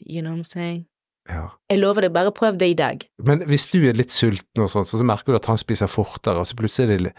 [0.00, 0.84] You know what I'm saying?
[1.28, 1.46] Ja.
[1.70, 3.02] Jeg lover deg, bare prøv det i dag.
[3.22, 6.40] Men hvis du er litt sulten og sånn, så merker du at han spiser fortere,
[6.40, 7.12] og så plutselig er det li-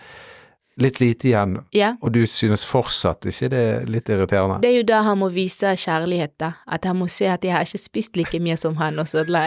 [0.82, 1.94] litt lite igjen, Ja.
[2.02, 4.58] og du synes fortsatt ikke det er litt irriterende?
[4.64, 6.54] Det er jo da han må vise kjærlighet, da.
[6.68, 9.24] At han må se at jeg har ikke spist like mye som han, og så
[9.30, 9.46] la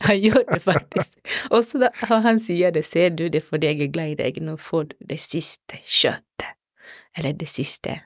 [0.08, 1.18] Han gjør det faktisk.
[1.50, 4.56] Og så han sier det, ser du det fordi jeg er glad i deg, nå
[4.60, 6.50] får du det siste kjøttet.
[7.16, 8.00] Eller det siste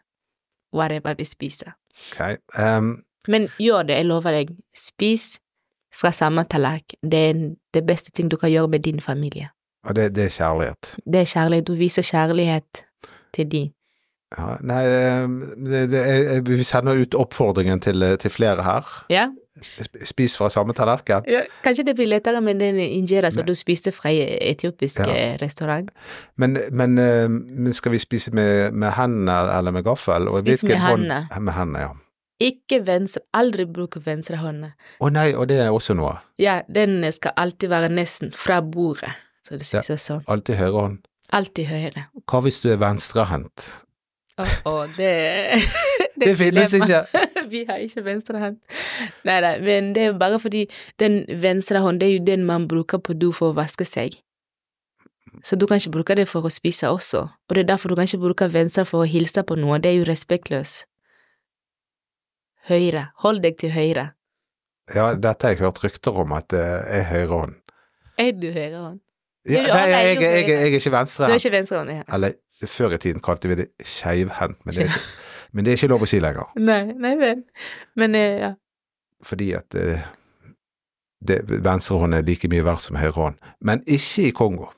[0.74, 1.72] whatever vi spiser.
[2.12, 2.98] Okay, um...
[3.28, 4.52] Men gjør det, jeg lover deg.
[4.76, 5.38] Spis
[5.94, 7.00] fra samme tallerken.
[7.02, 7.40] Det er
[7.74, 9.48] det beste ting du kan gjøre med din familie.
[9.84, 10.96] og det, det er kjærlighet.
[11.12, 11.66] Det er kjærlighet.
[11.66, 12.84] Du viser kjærlighet
[13.34, 13.62] til de.
[14.36, 18.88] Ja, nei, ehm, det, det, jeg, vi sender ut oppfordringen til, til flere her.
[19.08, 19.28] Ja?
[20.06, 21.24] Spis fra samme tallerken.
[21.26, 25.88] ja kanskje det blir lettere med den injera som du spiste fra etiopisk eh, restaurant.
[26.36, 30.28] Men, men, eh, men skal vi spise med, med hendene eller med gaffel?
[30.28, 31.24] Og Spis med hendene.
[31.40, 31.96] Med hendene, ja.
[32.38, 34.70] Ikke venstre, aldri bruke venstre hånda.
[35.02, 36.20] Å nei, og det er også noe.
[36.38, 39.10] Ja, den skal alltid være nesten fra bordet,
[39.48, 39.82] så det Ja.
[39.82, 40.22] sånn.
[40.28, 40.98] Alltid høyre hånd.
[41.32, 42.06] Alltid høyre.
[42.30, 43.66] Hva hvis du er venstrehendt?
[44.38, 45.58] Å, oh, det
[46.18, 47.02] Det finnes ikke.
[47.52, 48.58] Vi har ikke venstre hånd.
[49.26, 50.66] Nei, da, men det er jo bare fordi
[51.02, 54.18] den venstre hånd, det er jo den man bruker på do for å vaske seg.
[55.44, 57.98] Så du kan ikke bruke det for å spise også, og det er derfor du
[57.98, 60.86] kan ikke bruke venstre for å hilse på noe, det er jo respektløst.
[62.68, 64.10] Høyre, hold deg til høyre.
[64.92, 67.54] Ja, dette har jeg hørt rykter om at det er høyre hånd.
[68.20, 69.00] Er du høyre hånd?
[69.48, 72.04] Ja, nei, jeg, jeg, jeg, jeg er ikke Du er ikke venstre hånd, ja.
[72.12, 74.74] Eller før i tiden kalte vi det skeivhendt, men,
[75.52, 76.50] men det er ikke lov å si lenger.
[76.58, 77.44] Nei, nei vel.
[78.00, 78.52] Men eh, ja.
[79.26, 80.02] Fordi at eh,
[81.26, 83.38] det, venstre hånd er like mye verdt som høyre hånd.
[83.66, 84.68] Men ikke i Kongo.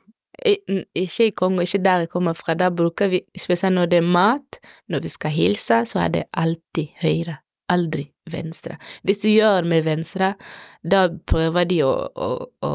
[0.47, 2.55] I- Ikke i Kongo, ikke der jeg kommer fra.
[2.57, 6.23] Der bruker vi, spesielt når det er mat, når vi skal hilse, så er det
[6.33, 7.35] alltid høyre,
[7.69, 8.79] aldri venstre.
[9.05, 10.33] Hvis du gjør med venstre,
[10.81, 12.31] da prøver de å, å,
[12.65, 12.73] å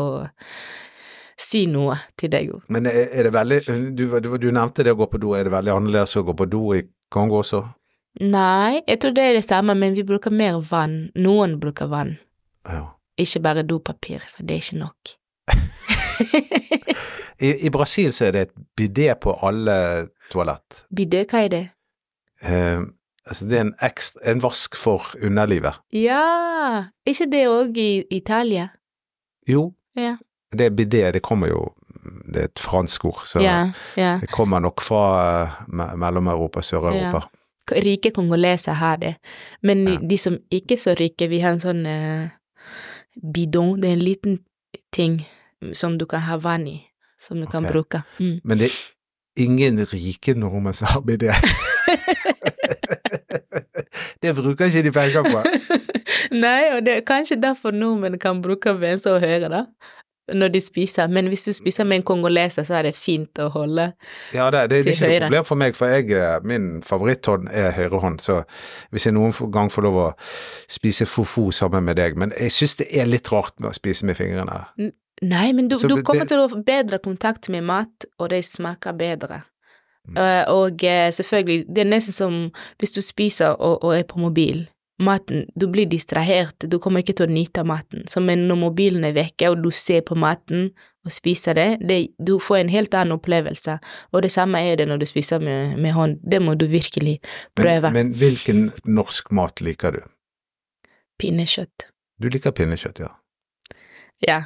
[1.38, 2.52] si noe til deg.
[2.72, 3.60] Men er, er det veldig
[3.96, 6.34] du, du, du nevnte det å gå på do, er det veldig annerledes å gå
[6.40, 7.64] på do i Kongo også?
[8.24, 11.10] Nei, jeg tror det er det samme, men vi bruker mer vann.
[11.20, 12.14] Noen bruker vann,
[12.70, 12.86] Ja.
[13.20, 15.16] ikke bare dopapir, for det er ikke nok.
[17.40, 19.76] I, I Brasil så er det et bidé på alle
[20.32, 20.86] toalett.
[20.96, 21.64] Bidé, hva er det?
[22.48, 22.86] Eh,
[23.28, 25.82] altså det er en, ekstra, en vask for underlivet.
[25.96, 28.70] Ja, ikke det òg i Italia?
[29.50, 30.16] Jo, Ja.
[30.58, 31.74] Det bidé, det kommer jo
[32.06, 34.20] Det er et fransk ord, så yeah, yeah.
[34.22, 37.24] det kommer nok fra Mellom-Europa, Sør-Europa.
[37.72, 39.16] Rike kongoleser har det,
[39.64, 39.98] men Ja.
[40.10, 42.30] de som ikke er så rike, vi har en sånn uh,
[43.34, 44.38] bidon, det er en liten
[44.94, 45.26] ting
[45.74, 46.78] som du kan ha vann i,
[47.22, 48.04] som du kan bruke.
[48.20, 48.40] Mm.
[48.44, 48.78] Men det er
[49.46, 51.34] ingen rike nordmenn som har bidé.
[54.22, 55.42] det bruker ikke de penger på.
[56.46, 59.64] Nei, og det er kanskje derfor nordmenn kan bruke venstre og høyre, da,
[60.34, 63.50] når de spiser, men hvis du spiser med en kongoleser, så er det fint å
[63.54, 63.92] holde
[64.34, 67.50] Ja, det, det, det er ikke noe problem for meg, for jeg, eh, min favoritthånd
[67.54, 68.42] er høyrehånd, så
[68.92, 70.10] hvis jeg noen gang får lov å
[70.72, 74.06] spise fufu sammen med deg, men jeg synes det er litt rart med å spise
[74.06, 74.64] med fingrene.
[75.22, 78.30] Nei, men du, Så du det- kommer til å få bedre kontakt med mat, og
[78.30, 79.44] det smaker bedre.
[80.08, 80.18] Mm.
[80.18, 84.20] Eh, og eh, selvfølgelig, det er nesten som hvis du spiser og, og er på
[84.20, 84.68] mobil.
[84.98, 88.06] Maten, du blir distrahert, du kommer ikke til å nyte maten.
[88.08, 90.70] Så men når mobilen er vekke, og du ser på maten
[91.04, 93.76] og spiser det, det du får en helt annen opplevelse.
[94.16, 96.16] Og det samme er det når du spiser med, med hånd.
[96.24, 97.18] Det må du virkelig
[97.60, 97.92] prøve.
[97.92, 100.02] Men, men hvilken norsk mat liker du?
[101.20, 101.90] Pinnekjøtt.
[102.24, 103.12] Du liker pinnekjøtt, ja.
[104.24, 104.42] Ja.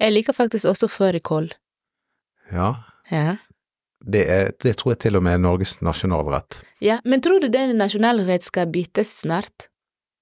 [0.00, 1.52] Jeg liker faktisk også førikål.
[2.52, 2.74] Ja,
[3.12, 3.36] Ja.
[4.06, 6.60] Det, er, det tror jeg til og med er Norges nasjonalrett.
[6.84, 9.68] Ja, men tror du den nasjonalrett skal byttes snart?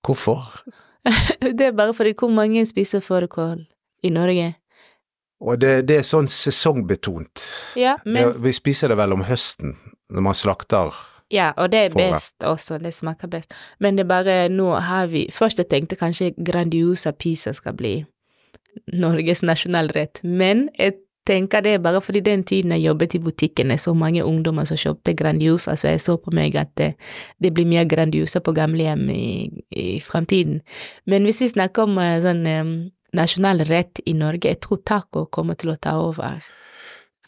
[0.07, 0.63] Hvorfor?
[1.59, 3.67] det er bare fordi hvor mange spiser fårikål
[4.03, 4.55] i Norge?
[5.45, 7.43] Og det, det er sånn sesongbetont.
[7.77, 9.77] Ja, Det, vi spiser det vel om høsten,
[10.09, 10.95] når man slakter
[11.33, 13.55] ja, og det er best også, det smaker best.
[13.81, 17.95] Men det er bare, nå har vi Først jeg tenkte kanskje Grandiosa pizza skal bli
[18.93, 23.81] Norges nasjonalrett, men jeg tenker det bare fordi den tiden jeg jobbet i butikken, er
[23.81, 26.91] så mange ungdommer som kjøpte Grandiosa, så jeg så på meg at det,
[27.43, 29.25] det blir mer Grandiosa på gamlehjem i,
[29.71, 30.61] i fremtiden.
[31.07, 32.77] Men hvis vi snakker om eh, sånn um,
[33.17, 36.45] nasjonal rett i Norge, jeg tror taco kommer til å ta over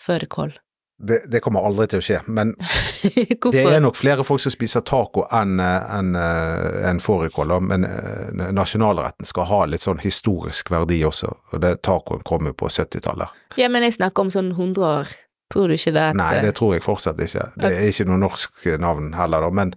[0.07, 0.55] fårikål.
[0.99, 2.55] Det, det kommer aldri til å skje, men
[3.53, 9.29] det er nok flere folk som spiser taco enn en, en fårikål, men eh, nasjonalretten
[9.29, 13.45] skal ha litt sånn historisk verdi også, og det tacoen kom jo på 70-tallet.
[13.61, 15.17] Ja, men jeg snakker om sånn 100 år.
[15.53, 16.09] Tror du ikke det?
[16.11, 17.45] At, Nei, det tror jeg fortsatt ikke.
[17.61, 19.77] Det er ikke noe norsk navn heller, da, men,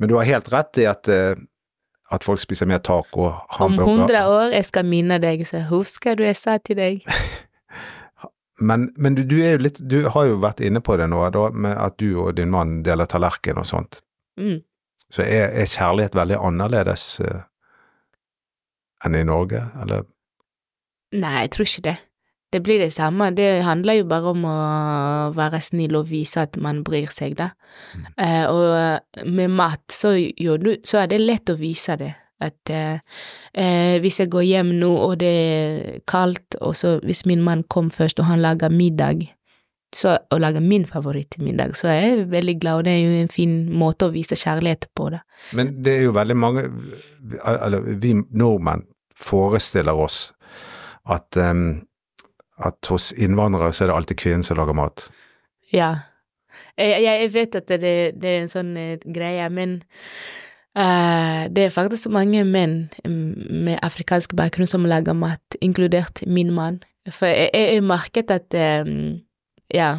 [0.00, 1.34] men du har helt rett i at, eh,
[2.12, 6.24] at folk spiser mer taco, Om 100 år jeg skal minne deg, så husker du
[6.24, 7.02] jeg sa til deg?
[8.62, 11.74] Men, men du, du litt Du har jo vært inne på det nå, da, med
[11.76, 14.02] at du og din mann deler tallerken og sånt.
[14.40, 14.60] Mm.
[15.12, 17.42] Så er, er kjærlighet veldig annerledes uh,
[19.04, 20.06] enn i Norge, eller?
[21.12, 21.96] Nei, jeg tror ikke det.
[22.52, 23.30] Det blir det samme.
[23.36, 24.56] Det handler jo bare om å
[25.36, 27.50] være snill og vise at man bryr seg, da.
[27.96, 28.08] Mm.
[28.16, 32.12] Uh, og med mat så, jo, så er det lett å vise det.
[32.42, 32.98] At eh,
[33.54, 37.64] eh, hvis jeg går hjem nå og det er kaldt, og så hvis min mann
[37.70, 39.28] kom først og han lager middag,
[39.94, 43.32] så, og lager min favorittmiddag, så er jeg veldig glad, og det er jo en
[43.32, 45.20] fin måte å vise kjærlighet på, da.
[45.52, 46.62] Men det er jo veldig mange
[47.44, 48.86] Eller vi nordmenn
[49.18, 50.32] forestiller oss
[51.10, 51.82] at, um,
[52.58, 55.04] at hos innvandrere så er det alltid kvinnen som lager mat.
[55.72, 55.92] Ja.
[56.78, 59.80] Jeg, jeg vet at det, det er en sånn eh, greie, men
[60.72, 66.80] det er faktisk mange menn med afrikansk bakgrunn som lager mat, inkludert min mann.
[67.10, 68.88] For jeg, jeg merket at eh,
[69.74, 69.90] ja,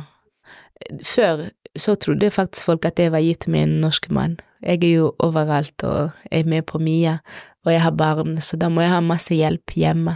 [1.05, 4.37] før så trodde faktisk folk at jeg var gitt med en norsk mann.
[4.61, 7.17] Jeg er jo overalt og er med på mye,
[7.65, 10.15] og jeg har barn, så da må jeg ha masse hjelp hjemme.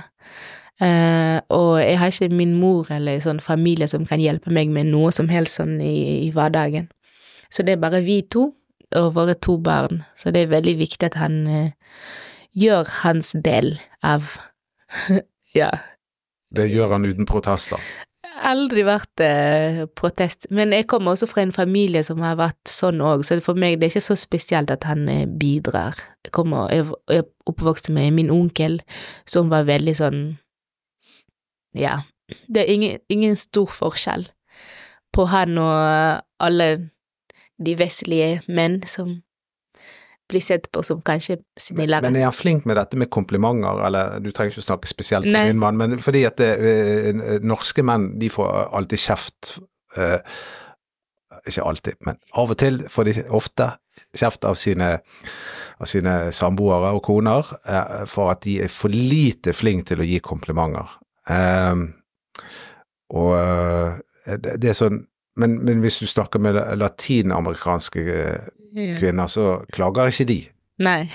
[0.77, 4.91] Uh, og jeg har ikke min mor eller sånn familie som kan hjelpe meg med
[4.91, 6.85] noe som helst sånn i, i hverdagen.
[7.49, 8.51] Så det er bare vi to
[8.95, 11.71] og våre to barn, så det er veldig viktig at han eh,
[12.55, 14.37] gjør hans del av
[15.55, 15.71] Ja.
[16.53, 17.81] Det gjør han uten protester.
[18.45, 23.01] Aldri vært eh, protest, men jeg kommer også fra en familie som har vært sånn
[23.01, 25.97] òg, så for meg det er ikke så spesielt at han eh, bidrar.
[26.27, 28.81] Jeg kommer, jeg jeg oppvokste med min onkel
[29.25, 30.21] som var veldig sånn
[31.77, 32.01] ja,
[32.47, 34.27] det er ingen, ingen stor forskjell
[35.15, 36.67] på han og alle
[37.57, 39.17] de vestlige menn som
[40.27, 42.09] blir sett på som kanskje snillere.
[42.09, 45.27] Men er han flink med dette med komplimenter, eller du trenger ikke å snakke spesielt
[45.27, 49.57] om min mann, men fordi at det, eh, norske menn de får alltid kjeft
[49.97, 50.19] eh,
[51.47, 53.69] Ikke alltid, men av og til får de ofte
[54.15, 54.87] kjeft av sine,
[55.77, 60.07] av sine samboere og koner eh, for at de er for lite flinke til å
[60.07, 60.97] gi komplimenter.
[61.29, 61.85] Eh,
[63.15, 64.01] og eh,
[64.35, 65.05] det, det er sånn
[65.37, 70.39] men, men hvis du snakker med latinamerikanske eh, kvinner, så klager ikke de.
[70.83, 71.07] Nei.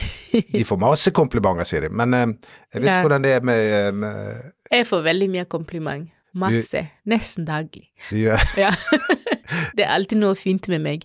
[0.52, 1.92] De får masse komplimenter, sier de.
[1.94, 2.26] Men eh,
[2.74, 2.96] jeg vet Ja.
[2.96, 6.10] ikke hvordan det er med, eh, med Jeg får veldig mye kompliment.
[6.34, 6.80] Masse.
[7.06, 7.90] Nesten daglig.
[8.10, 8.70] gjør Ja.
[9.76, 11.02] det er alltid noe fint med meg.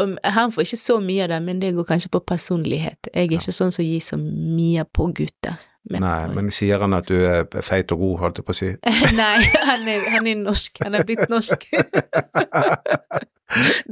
[0.00, 3.10] Og han får ikke så mye av det, men det går kanskje på personlighet.
[3.12, 5.60] Jeg er ikke sånn som gir så mye på gutter.
[5.90, 8.70] Nei, men sier han at du er feit og god, holdt jeg på å si?
[9.18, 10.82] Nei, han er, han er norsk.
[10.84, 11.66] Han er blitt norsk.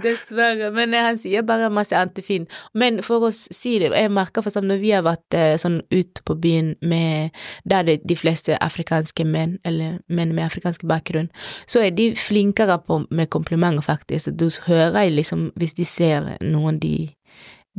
[0.00, 0.70] Dessverre.
[0.72, 4.50] Men eh, han sier bare masse annet Men for å si det, jeg merker for
[4.50, 7.36] eksempel når vi har vært eh, sånn ut på byen med
[7.68, 11.30] der det er de fleste afrikanske menn, eller menn med afrikansk bakgrunn,
[11.66, 14.32] så er de flinkere på, med komplimenter, faktisk.
[14.38, 17.10] Du hører liksom, hvis de ser noen de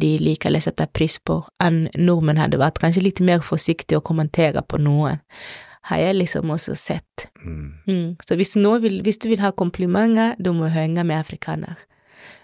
[0.02, 4.06] de liker eller setter pris på, enn nordmenn hadde vært kanskje litt mer forsiktige å
[4.06, 5.22] kommentere på noen
[5.90, 7.28] har jeg liksom også sett.
[7.42, 7.70] Mm.
[7.88, 8.10] Mm.
[8.26, 11.80] Så hvis, vil, hvis du vil ha komplimenter, du må henge med afrikaner.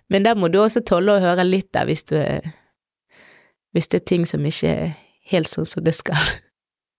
[0.09, 2.41] Men da må du også tåle å høre litt da, hvis du er
[3.75, 4.93] Hvis det er ting som ikke er
[5.29, 6.17] helt sånn som det skal.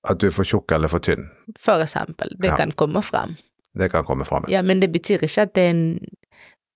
[0.06, 1.24] At du er for tjukk eller for tynn.
[1.58, 2.28] For eksempel.
[2.38, 2.56] Det Ja.
[2.56, 3.36] kan komme fram.
[3.74, 4.44] Det kan komme fram.
[4.48, 5.98] Ja, men det betyr ikke at det er en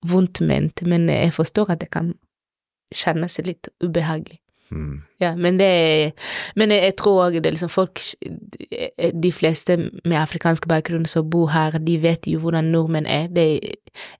[0.02, 2.14] vondt ment, men jeg forstår at det kan
[2.96, 4.38] kjennes litt ubehagelig.
[4.72, 5.02] Mm.
[5.20, 6.12] Ja, men det
[6.56, 8.00] Men jeg, jeg tror òg det er liksom folk
[9.12, 13.26] De fleste med afrikansk bakgrunn som bor her, de vet jo hvordan nordmenn er.
[13.28, 13.60] Det,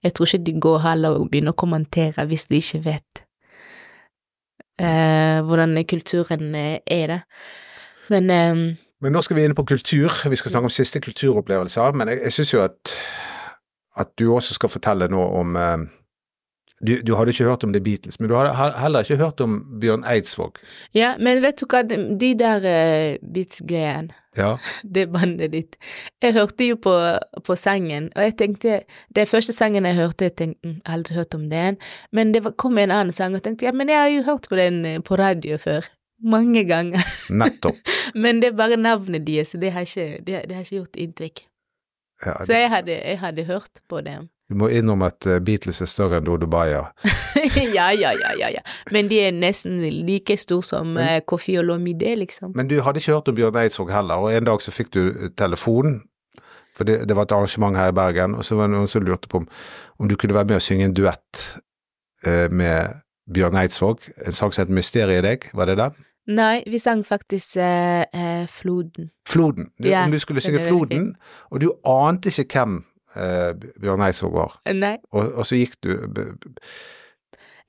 [0.03, 3.23] jeg tror ikke de går heller og begynner å kommentere hvis de ikke vet
[4.79, 7.21] eh, hvordan kulturen eh, er det.
[8.09, 10.13] Men eh, Men nå skal vi inn på kultur.
[10.29, 11.91] Vi skal snakke om siste kulturopplevelser.
[11.91, 12.93] Men jeg, jeg syns jo at,
[13.97, 15.77] at du også skal fortelle noe om eh,
[16.85, 19.55] du, du hadde ikke hørt om The Beatles, men du hadde heller ikke hørt om
[19.81, 20.59] Bjørn Eidsvåg.
[20.95, 24.57] Ja, men vet du hva, de, de der uh, beats-greiene Ja.
[24.95, 25.77] det bandet ditt.
[26.23, 26.93] Jeg hørte jo på,
[27.45, 28.79] på sangen, og jeg tenkte
[29.15, 31.77] Det første sangen jeg hørte, jeg tenkte "Mm, jeg har aldri hørt om den,
[32.11, 34.23] men det var, kom en annen sang, og jeg tenkte ja, men jeg har jo
[34.31, 35.85] hørt på den eh, på radio før.
[36.23, 37.01] Mange ganger.
[37.29, 37.75] Nettopp.
[38.15, 40.95] Men det er bare navnet deres, så det har ikke, det, det har ikke gjort
[41.05, 41.43] inntrykk.
[42.25, 44.29] Ja, Så jeg hadde, jeg hadde hørt på dem.
[44.53, 46.85] Du må innrømme at eh, Beatles er større enn Dodo Baya.
[47.77, 48.63] ja, ja, ja, ja, ja.
[48.93, 52.53] Men de er nesten like store som uh, Kofi Olomide, liksom.
[52.57, 55.01] Men du hadde ikke hørt om Bjørn Eidsvåg heller, og en dag så fikk du
[55.09, 56.01] eh, telefon.
[56.73, 59.03] For det, det var et arrangement her i Bergen, og så var det noen som
[59.05, 59.49] lurte på om,
[60.01, 61.43] om du kunne være med og synge en duett
[62.25, 64.09] eh, med Bjørn Eidsvåg.
[64.25, 65.91] En sang som het Mysteriet deg, var det det?
[66.33, 69.11] Nei, vi sang faktisk eh, eh, Floden.
[69.27, 69.69] Floden.
[69.77, 71.15] Du, Ja, om du skulle synge Floden,
[71.51, 72.83] og du ante ikke hvem
[73.15, 74.97] eh, Bjørn Eidsvåg var, Nei.
[75.11, 75.95] og, og så gikk du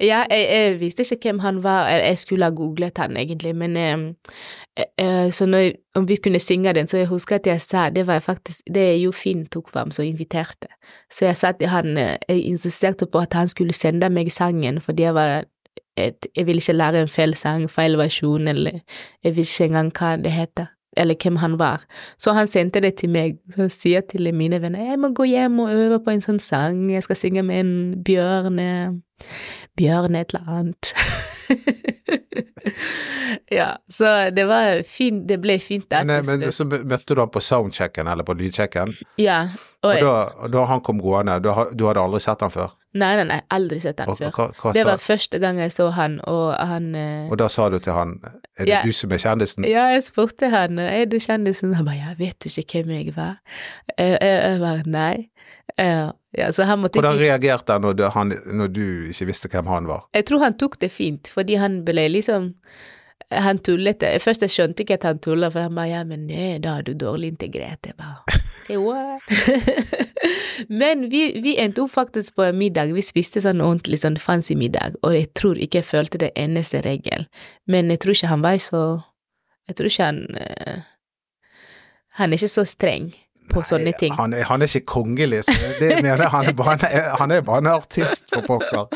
[0.00, 3.76] Ja, jeg, jeg visste ikke hvem han var, jeg skulle ha googlet han egentlig, men
[3.78, 7.88] eh, eh, så når, om vi kunne synge den, så jeg husker at jeg sa
[7.94, 10.66] det var faktisk, det jo Finn tok fram som inviterte,
[11.12, 14.80] så jeg sa til han, eh, jeg insisterte på at han skulle sende meg sangen,
[14.80, 15.44] fordi jeg var,
[15.96, 18.80] et, jeg ville ikke lære en feil sang, feil versjon, eller
[19.22, 20.74] jeg visste ikke engang hva det heter.
[20.96, 21.84] Eller hvem han var.
[22.18, 23.38] Så han sendte det til meg.
[23.54, 26.42] Så han sier til mine venner jeg må gå hjem og øve på en sånn
[26.42, 27.74] sang, jeg skal synge med en
[28.04, 28.70] bjørne
[29.78, 30.94] Bjørne et eller annet.
[33.50, 37.30] ja, så det var fint, det ble fint men, eh, men så møtte du ham
[37.32, 39.44] på soundchecken, eller på lydchecken, Ja,
[39.84, 40.14] og, og da,
[40.46, 42.72] og da han kom gående, du, du hadde aldri sett han før?
[42.94, 44.30] Nei, nei, nei, aldri sett han før.
[44.36, 47.68] hva, hva Det var første gang jeg så han, og han eh, og da sa
[47.72, 48.16] du til han,
[48.58, 48.82] er det Ja.
[48.86, 49.66] du som er kjendisen?
[49.68, 51.74] Ja, jeg spurte han, er du kjendisen?
[51.78, 53.40] Han bare, ja, vet du ikke hvem jeg var?
[53.98, 55.26] Jeg, jeg, jeg var nei.
[56.34, 59.70] Ja, så han måtte Hvordan reagerte han når, du, han når du ikke visste hvem
[59.70, 60.08] han var?
[60.14, 62.52] Jeg tror han tok det fint, fordi han ble liksom
[63.30, 64.02] Han tullet.
[64.20, 66.84] Først jeg skjønte ikke at han tulla, for han bare ja, men nei, da er
[66.84, 67.86] du dårlig integrert.
[67.88, 68.20] Jeg bare
[68.64, 69.22] «Okay, what?
[70.68, 72.92] Men vi, vi endte opp faktisk på en middag.
[72.94, 76.80] Vi spiste sånn ordentlig sånn fancy middag, og jeg tror ikke jeg følte det eneste
[76.84, 77.26] regel.
[77.68, 78.84] Men jeg tror ikke han var så
[79.68, 80.80] Jeg tror ikke han eh,
[82.20, 83.12] Han er ikke så streng
[83.50, 84.14] på sånne ting.
[84.18, 86.90] Han er, han er ikke kongelig, så det mener jeg, han er bare,
[87.20, 88.88] han er bare en artist, for pokker.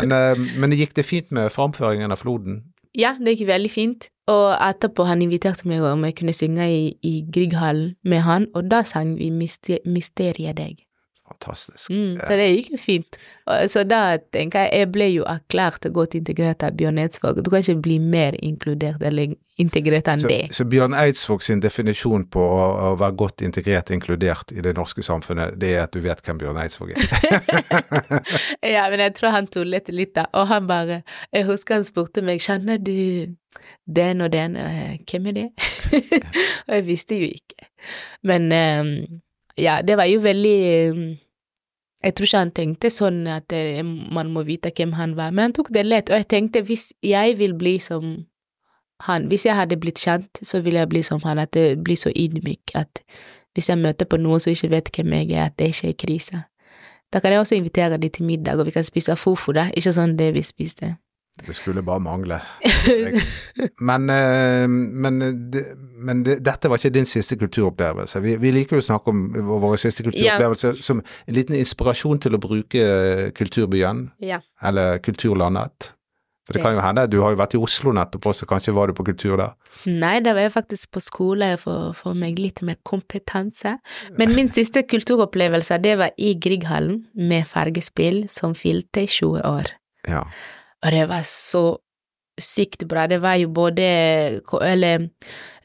[0.00, 2.62] Men, eh, men gikk det fint med framføringen av Floden?
[2.98, 6.82] Ja, det gikk veldig fint, Og etterpå han inviterte meg om jeg kunne synge i,
[7.00, 10.82] i Grieghallen med han, og da sang vi Myste- Mysteriet deg.
[11.28, 11.90] Fantastisk.
[11.92, 13.18] Mm, så det gikk jo fint.
[13.68, 14.00] Så da
[14.32, 17.42] tenker jeg, jeg ble jo erklært godt integrert av Bjørn Eidsvåg.
[17.44, 20.40] Du kan ikke bli mer inkludert eller integrert enn Så, det.
[20.54, 25.04] så Bjørn Eidsvåg sin definisjon på å, å være godt integrert, inkludert i det norske
[25.04, 27.04] samfunnet, det er at du vet hvem Bjørn Eidsvåg er.
[28.74, 30.26] Ja, men jeg tror han tullet litt, da.
[30.36, 31.02] Og han bare
[31.34, 33.34] Jeg husker han spurte meg kjenner du
[33.86, 34.56] den og den.
[35.08, 35.48] Hvem er det?
[36.68, 37.68] og jeg visste jo ikke.
[38.28, 38.84] Men eh,
[39.58, 41.02] ja, det var jo veldig eh,
[42.04, 45.48] Jeg tror ikke han tenkte sånn at eh, man må vite hvem han var, men
[45.48, 46.12] han tok det lett.
[46.12, 48.12] Og jeg tenkte hvis jeg vil bli som
[49.06, 51.98] han, hvis jeg hadde blitt kjent, så ville jeg bli som han, at det blir
[51.98, 53.02] så ydmyk at
[53.54, 55.98] hvis jeg møter på noen som ikke vet hvem jeg er, at det ikke er
[55.98, 56.40] krise.
[57.12, 59.68] Da kan jeg også invitere dem til middag, og vi kan spise fofo, da.
[59.74, 60.92] Ikke sånn det vi spiste.
[61.46, 62.40] Det skulle bare mangle.
[63.88, 65.20] Men, eh, men,
[65.52, 65.64] det,
[65.98, 68.20] men det, dette var ikke din siste kulturopplevelse.
[68.24, 69.22] Vi, vi liker jo å snakke om
[69.62, 72.82] våre siste kulturopplevelser som en liten inspirasjon til å bruke
[73.38, 74.40] kulturbyen, Ja.
[74.62, 75.92] eller kulturlandet.
[76.48, 78.88] For det kan jo hende, du har jo vært i Oslo nettopp også, kanskje var
[78.88, 79.50] du på kultur der?
[79.84, 83.74] Nei, da var jeg faktisk på skole for å få meg litt mer kompetanse.
[84.16, 89.74] Men min siste kulturopplevelse, det var i Grieghallen med fargespill som fylte 20 år.
[90.08, 90.22] Ja.
[90.86, 91.66] Og det var så
[92.38, 93.06] sykt bra.
[93.06, 95.08] Det var jo både Eller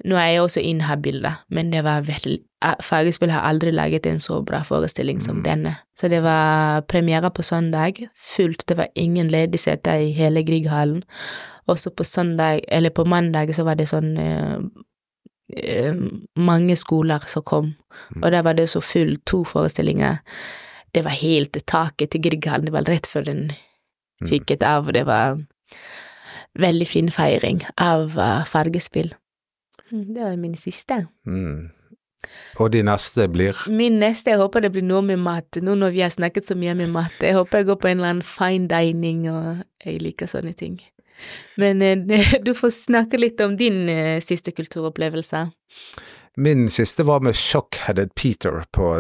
[0.06, 2.40] nå er jeg også inhabil, da, men det var veldig
[2.82, 5.44] Fargespill har aldri laget en så bra forestilling som Mm.
[5.44, 5.76] denne.
[6.00, 11.04] Så det var premiere på søndag, fullt, det var ingen ledige seter i hele Grieghallen.
[11.68, 14.60] Og så på søndag, eller på mandag, så var det sånn eh,
[15.58, 15.94] eh,
[16.38, 17.76] mange skoler som kom,
[18.16, 18.24] Mm.
[18.24, 20.20] og der var det så fullt, to forestillinger.
[20.96, 23.52] Det var helt taket til Grieghallen, det var rett før den
[24.22, 24.30] Mm.
[24.30, 25.36] fikk et av, det var
[26.60, 29.14] veldig fin feiring av uh, fargespill.
[29.92, 31.06] Mm, Det var min siste.
[31.28, 31.72] Mm.
[32.62, 35.92] Og de neste blir Min neste, jeg håper det blir noe med mat, nå når
[35.96, 37.16] vi har snakket så mye med mat.
[37.22, 40.80] Jeg håper jeg går på en eller annen fine dining, og jeg liker sånne ting.
[41.62, 45.46] Men eh, du får snakke litt om din eh, siste kulturopplevelse.
[46.36, 48.94] Min siste var med Shockheaded Peter på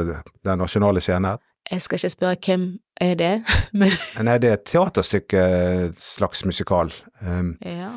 [0.43, 1.41] Den nasjonale scenen.
[1.71, 2.65] Jeg skal ikke spørre hvem
[3.01, 3.35] er det,
[3.79, 3.93] men
[4.25, 5.45] Nei, det er et teaterstykke,
[5.97, 6.91] slags musikal,
[7.23, 7.89] um, ja.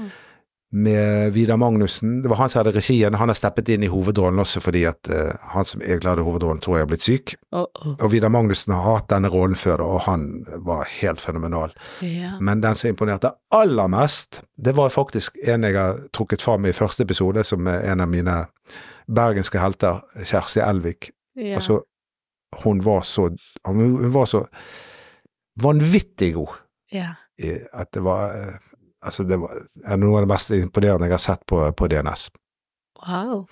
[0.73, 2.21] med Vidar Magnussen.
[2.23, 3.19] Det var han som hadde regien.
[3.19, 6.63] Han har steppet inn i hovedrollen også fordi at uh, han som egentlig hadde hovedrollen,
[6.65, 7.35] tror jeg har blitt syk.
[7.51, 7.97] Oh, oh.
[7.99, 11.75] Og Vidar Magnussen har hatt denne rollen før, og han var helt fenomenal.
[12.03, 12.37] ja.
[12.41, 16.75] Men den som imponerte aller mest, det var faktisk en jeg har trukket fram i
[16.77, 18.39] første episode, som er en av mine
[19.07, 21.11] bergenske helter, Kjersti Elvik.
[21.37, 21.59] ja.
[21.59, 21.83] Altså,
[22.65, 23.29] hun var så
[23.67, 24.47] Hun var så
[25.63, 26.49] vanvittig god
[26.93, 27.15] ja.
[27.73, 28.57] at det var eh,
[29.07, 29.53] Altså, det var
[30.01, 32.25] noe av det mest imponerende jeg har sett på, på DNS.
[33.07, 33.45] Wow.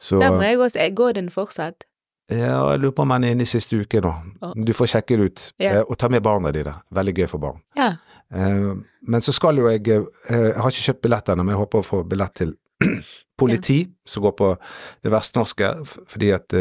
[0.00, 1.84] Så Der må jeg også jeg Går den fortsatt?
[2.32, 4.10] ja, jeg lurer på om den er inne i siste uke nå.
[4.56, 5.42] Du får sjekke det ut.
[5.60, 5.74] Ja.
[5.76, 6.72] Eh, og ta med barna dine.
[6.90, 7.60] Veldig gøy for barn.
[7.76, 7.90] Ja.
[8.32, 8.70] Eh,
[9.04, 11.86] men så skal jo jeg Jeg har ikke kjøpt billett ennå, men jeg håper å
[11.86, 12.56] få billett til
[13.40, 14.56] politi, som går på
[15.04, 15.70] det vestnorske,
[16.08, 16.56] fordi at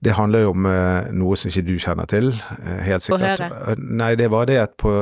[0.00, 2.30] det handler jo om eh, noe som ikke du kjenner til,
[2.64, 3.40] eh, helt sikkert.
[3.74, 4.94] Eh, Nei, det var det at på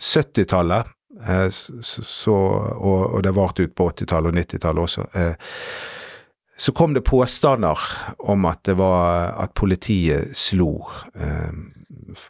[0.00, 0.86] 70-tallet,
[1.26, 5.06] eh, s- s- så, og, og det varte ut på 80-tallet og 90-tallet også,
[6.60, 7.78] så kom det påstander
[8.28, 10.74] om at det var at politiet slo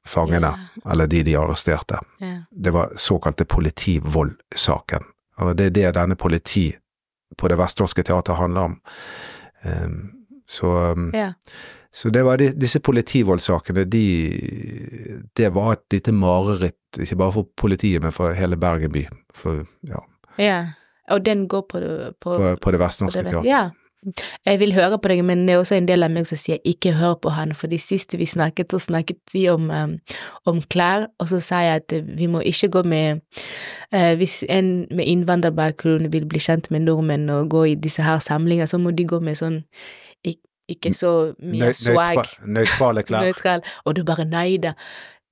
[0.07, 0.53] fangene,
[0.87, 1.99] eller de de arresterte.
[2.23, 2.43] Yeah.
[2.51, 5.03] Det var såkalte politivoldsaken.
[5.41, 6.69] Og det er det denne politi
[7.39, 8.81] på det vestnorske teatret handler om.
[9.65, 10.20] Um,
[10.51, 11.33] så, um, ja.
[11.95, 14.05] så det var de, disse politivoldssakene, de
[15.37, 19.07] Det var et lite mareritt, ikke bare for politiet, men for hele Bergen by.
[19.35, 20.05] For, ja,
[20.39, 20.61] Ja.
[21.11, 21.79] Og den går på,
[22.21, 23.47] på, på, på det vestnorske teatret.
[23.47, 23.69] Ja.
[24.47, 26.57] Jeg vil høre på deg, men det er også en del av meg som sier
[26.65, 29.99] ikke hør på han, for de siste vi snakket, så snakket vi om, um,
[30.49, 33.21] om klær, og så sa jeg at vi må ikke gå med
[33.93, 38.19] eh, Hvis en med innvandrerbakgrunn vil bli kjent med nordmenn og gå i disse her
[38.25, 39.61] samlinger, så må de gå med sånn
[40.75, 41.11] ikke så
[41.43, 42.17] mye swag.
[42.17, 43.27] nøytra- Nøytrale klær.
[43.27, 43.63] Nøytral.
[43.85, 44.73] Og du bare nei da.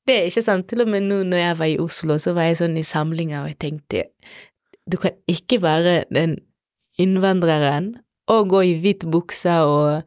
[0.08, 0.68] Det er ikke sant.
[0.68, 3.42] Til og med nå når jeg var i Oslo, så var jeg sånn i samlinger,
[3.42, 4.04] og jeg tenkte
[4.88, 6.38] du kan ikke være den
[6.98, 7.90] innvandreren
[8.28, 10.02] og gå i hvit bukse og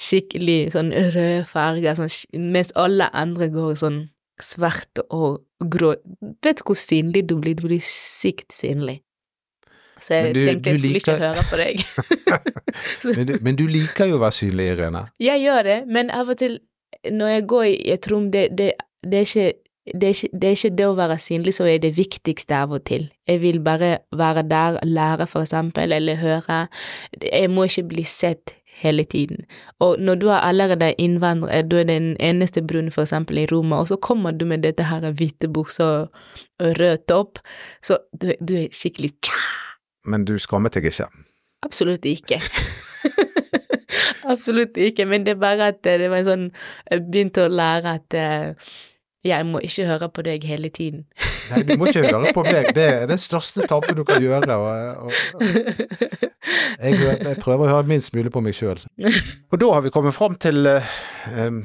[0.00, 2.12] skikkelig sånn røde farger, sånn,
[2.52, 3.98] mens alle andre går i sånn
[4.40, 5.94] svart og grå.
[6.44, 7.56] Vet du hvor synlig du blir?
[7.58, 9.00] Du blir sykt synlig.
[10.00, 11.12] Så jeg du- tenkte jeg skulle liker...
[11.12, 11.84] ikke høre på deg.
[13.16, 15.00] Men du, men du liker jo å være synlig, Irene.
[15.22, 16.58] Jeg gjør det, men av og til
[17.10, 18.72] når jeg går i et rom, det, det,
[19.06, 19.52] det er ikke
[19.94, 22.74] det er, ikke, det er ikke det å være synlig som er det viktigste av
[22.76, 23.06] og til.
[23.28, 26.58] Jeg vil bare være der, lære for eksempel, eller høre.
[27.22, 29.46] Jeg må ikke bli sett hele tiden.
[29.80, 33.88] Og når du er allerede innvandrer, du er den eneste brune eksempel i Roma, og
[33.88, 37.40] så kommer du med dette her hvite buksa og rød topp,
[37.82, 39.40] så du, du er skikkelig tja.
[40.08, 41.08] Men du skammet deg ikke?
[41.66, 42.40] Absolutt ikke.
[44.32, 46.44] Absolutt ikke, men det er bare at det var en sånn
[46.90, 48.68] Jeg begynte å lære at uh,
[49.26, 51.02] jeg må ikke høre på deg hele tiden.
[51.50, 52.68] Nei, du må ikke høre på meg.
[52.76, 54.56] Det er den største tabben du kan gjøre.
[54.56, 55.42] Og, og,
[56.78, 58.78] jeg, jeg, prøver å høre minst mulig på meg sjøl.
[59.50, 61.58] Og da har vi kommet fram til, uh,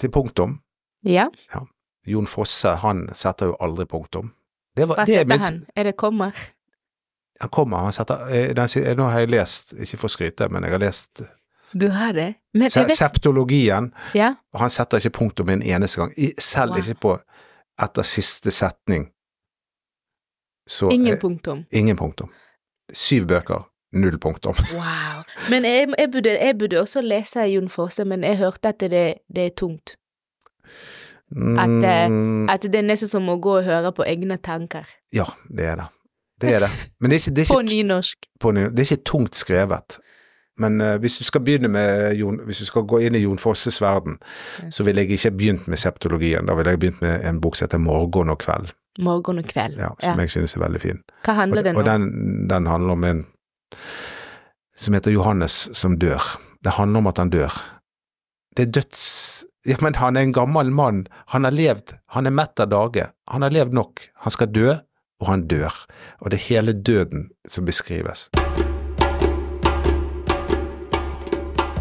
[0.00, 0.60] til punktum.
[1.02, 1.26] Ja.
[1.50, 1.64] ja.
[2.08, 4.30] Jon Fosse, han setter jo aldri punktum.
[4.78, 5.64] Var, Hva setter minst, han?
[5.76, 6.36] Er det kommer?
[7.40, 10.66] Han kommer, han setter eh, den, Nå har jeg lest, ikke for å skryte, men
[10.66, 11.24] jeg har lest
[11.72, 12.34] du har det?
[12.52, 12.96] Men Se, vet...
[12.96, 13.94] Septologien.
[14.14, 14.34] Ja.
[14.52, 16.12] Og han setter ikke punktum en eneste gang.
[16.38, 16.82] Selv wow.
[16.82, 17.14] ikke på
[17.80, 19.06] etter siste setning.
[20.68, 21.64] Så, ingen punktum?
[21.72, 22.28] Ingen punktum.
[22.92, 23.64] Syv bøker,
[23.96, 24.54] null punktum.
[24.76, 25.24] Wow.
[25.50, 29.06] Men jeg, jeg, burde, jeg burde, også lese Jon Fosse, men jeg hørte at det,
[29.34, 29.96] det er tungt.
[31.32, 32.48] At, eh, mm.
[32.52, 34.86] at, det er nesten som å gå og høre på egne tanker.
[35.16, 35.88] Ja, det er det.
[36.42, 36.70] Det er det.
[37.00, 38.28] Men det er ikke, det er ikke, på nynorsk.
[38.40, 39.98] På, det er ikke tungt skrevet.
[40.60, 43.40] Men uh, hvis du skal begynne med Jon, hvis du skal gå inn i Jon
[43.40, 44.18] Fosses verden,
[44.62, 44.70] ja.
[44.70, 46.46] så ville jeg ikke begynt med septologien.
[46.46, 48.74] Da ville jeg begynt med en bok som heter Morgen og kveld.
[49.00, 49.78] Morgen og kveld.
[49.80, 50.26] Ja, Som ja.
[50.26, 51.00] jeg synes er veldig fin.
[51.24, 51.80] Hva handler den om?
[51.80, 53.24] Og den, den handler om en
[54.76, 56.20] som heter Johannes som dør.
[56.64, 57.62] Det handler om at han dør.
[58.56, 59.06] Det er døds...
[59.62, 61.04] Ja, men han er en gammel mann.
[61.30, 63.04] Han har levd, han er mett av dage.
[63.30, 64.00] Han har levd nok.
[64.24, 64.72] Han skal dø,
[65.22, 65.84] og han dør.
[66.20, 68.28] Og det er hele døden som beskrives.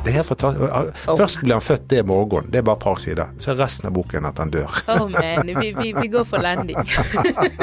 [0.05, 1.17] Det er oh.
[1.17, 2.49] Først blir han født, det morgen.
[2.51, 3.33] Det er bare et par sider.
[3.37, 4.79] Så er resten av boken at han dør.
[4.89, 6.77] Oh man, vi, vi, vi går for landing.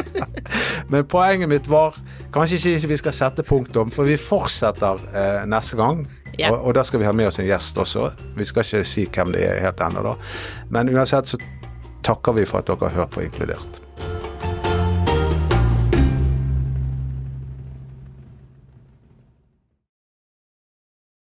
[0.93, 1.99] Men poenget mitt var
[2.35, 6.07] kanskje ikke vi skal sette punktum, for vi fortsetter eh, neste gang.
[6.39, 6.53] Ja.
[6.53, 8.13] Og, og, da skal vi ha med oss en gjest også.
[8.39, 10.15] Vi skal ikke si hvem det er helt ennå, da.
[10.71, 11.43] Men uansett så
[12.07, 13.83] takker vi for at dere har hørt på Inkludert.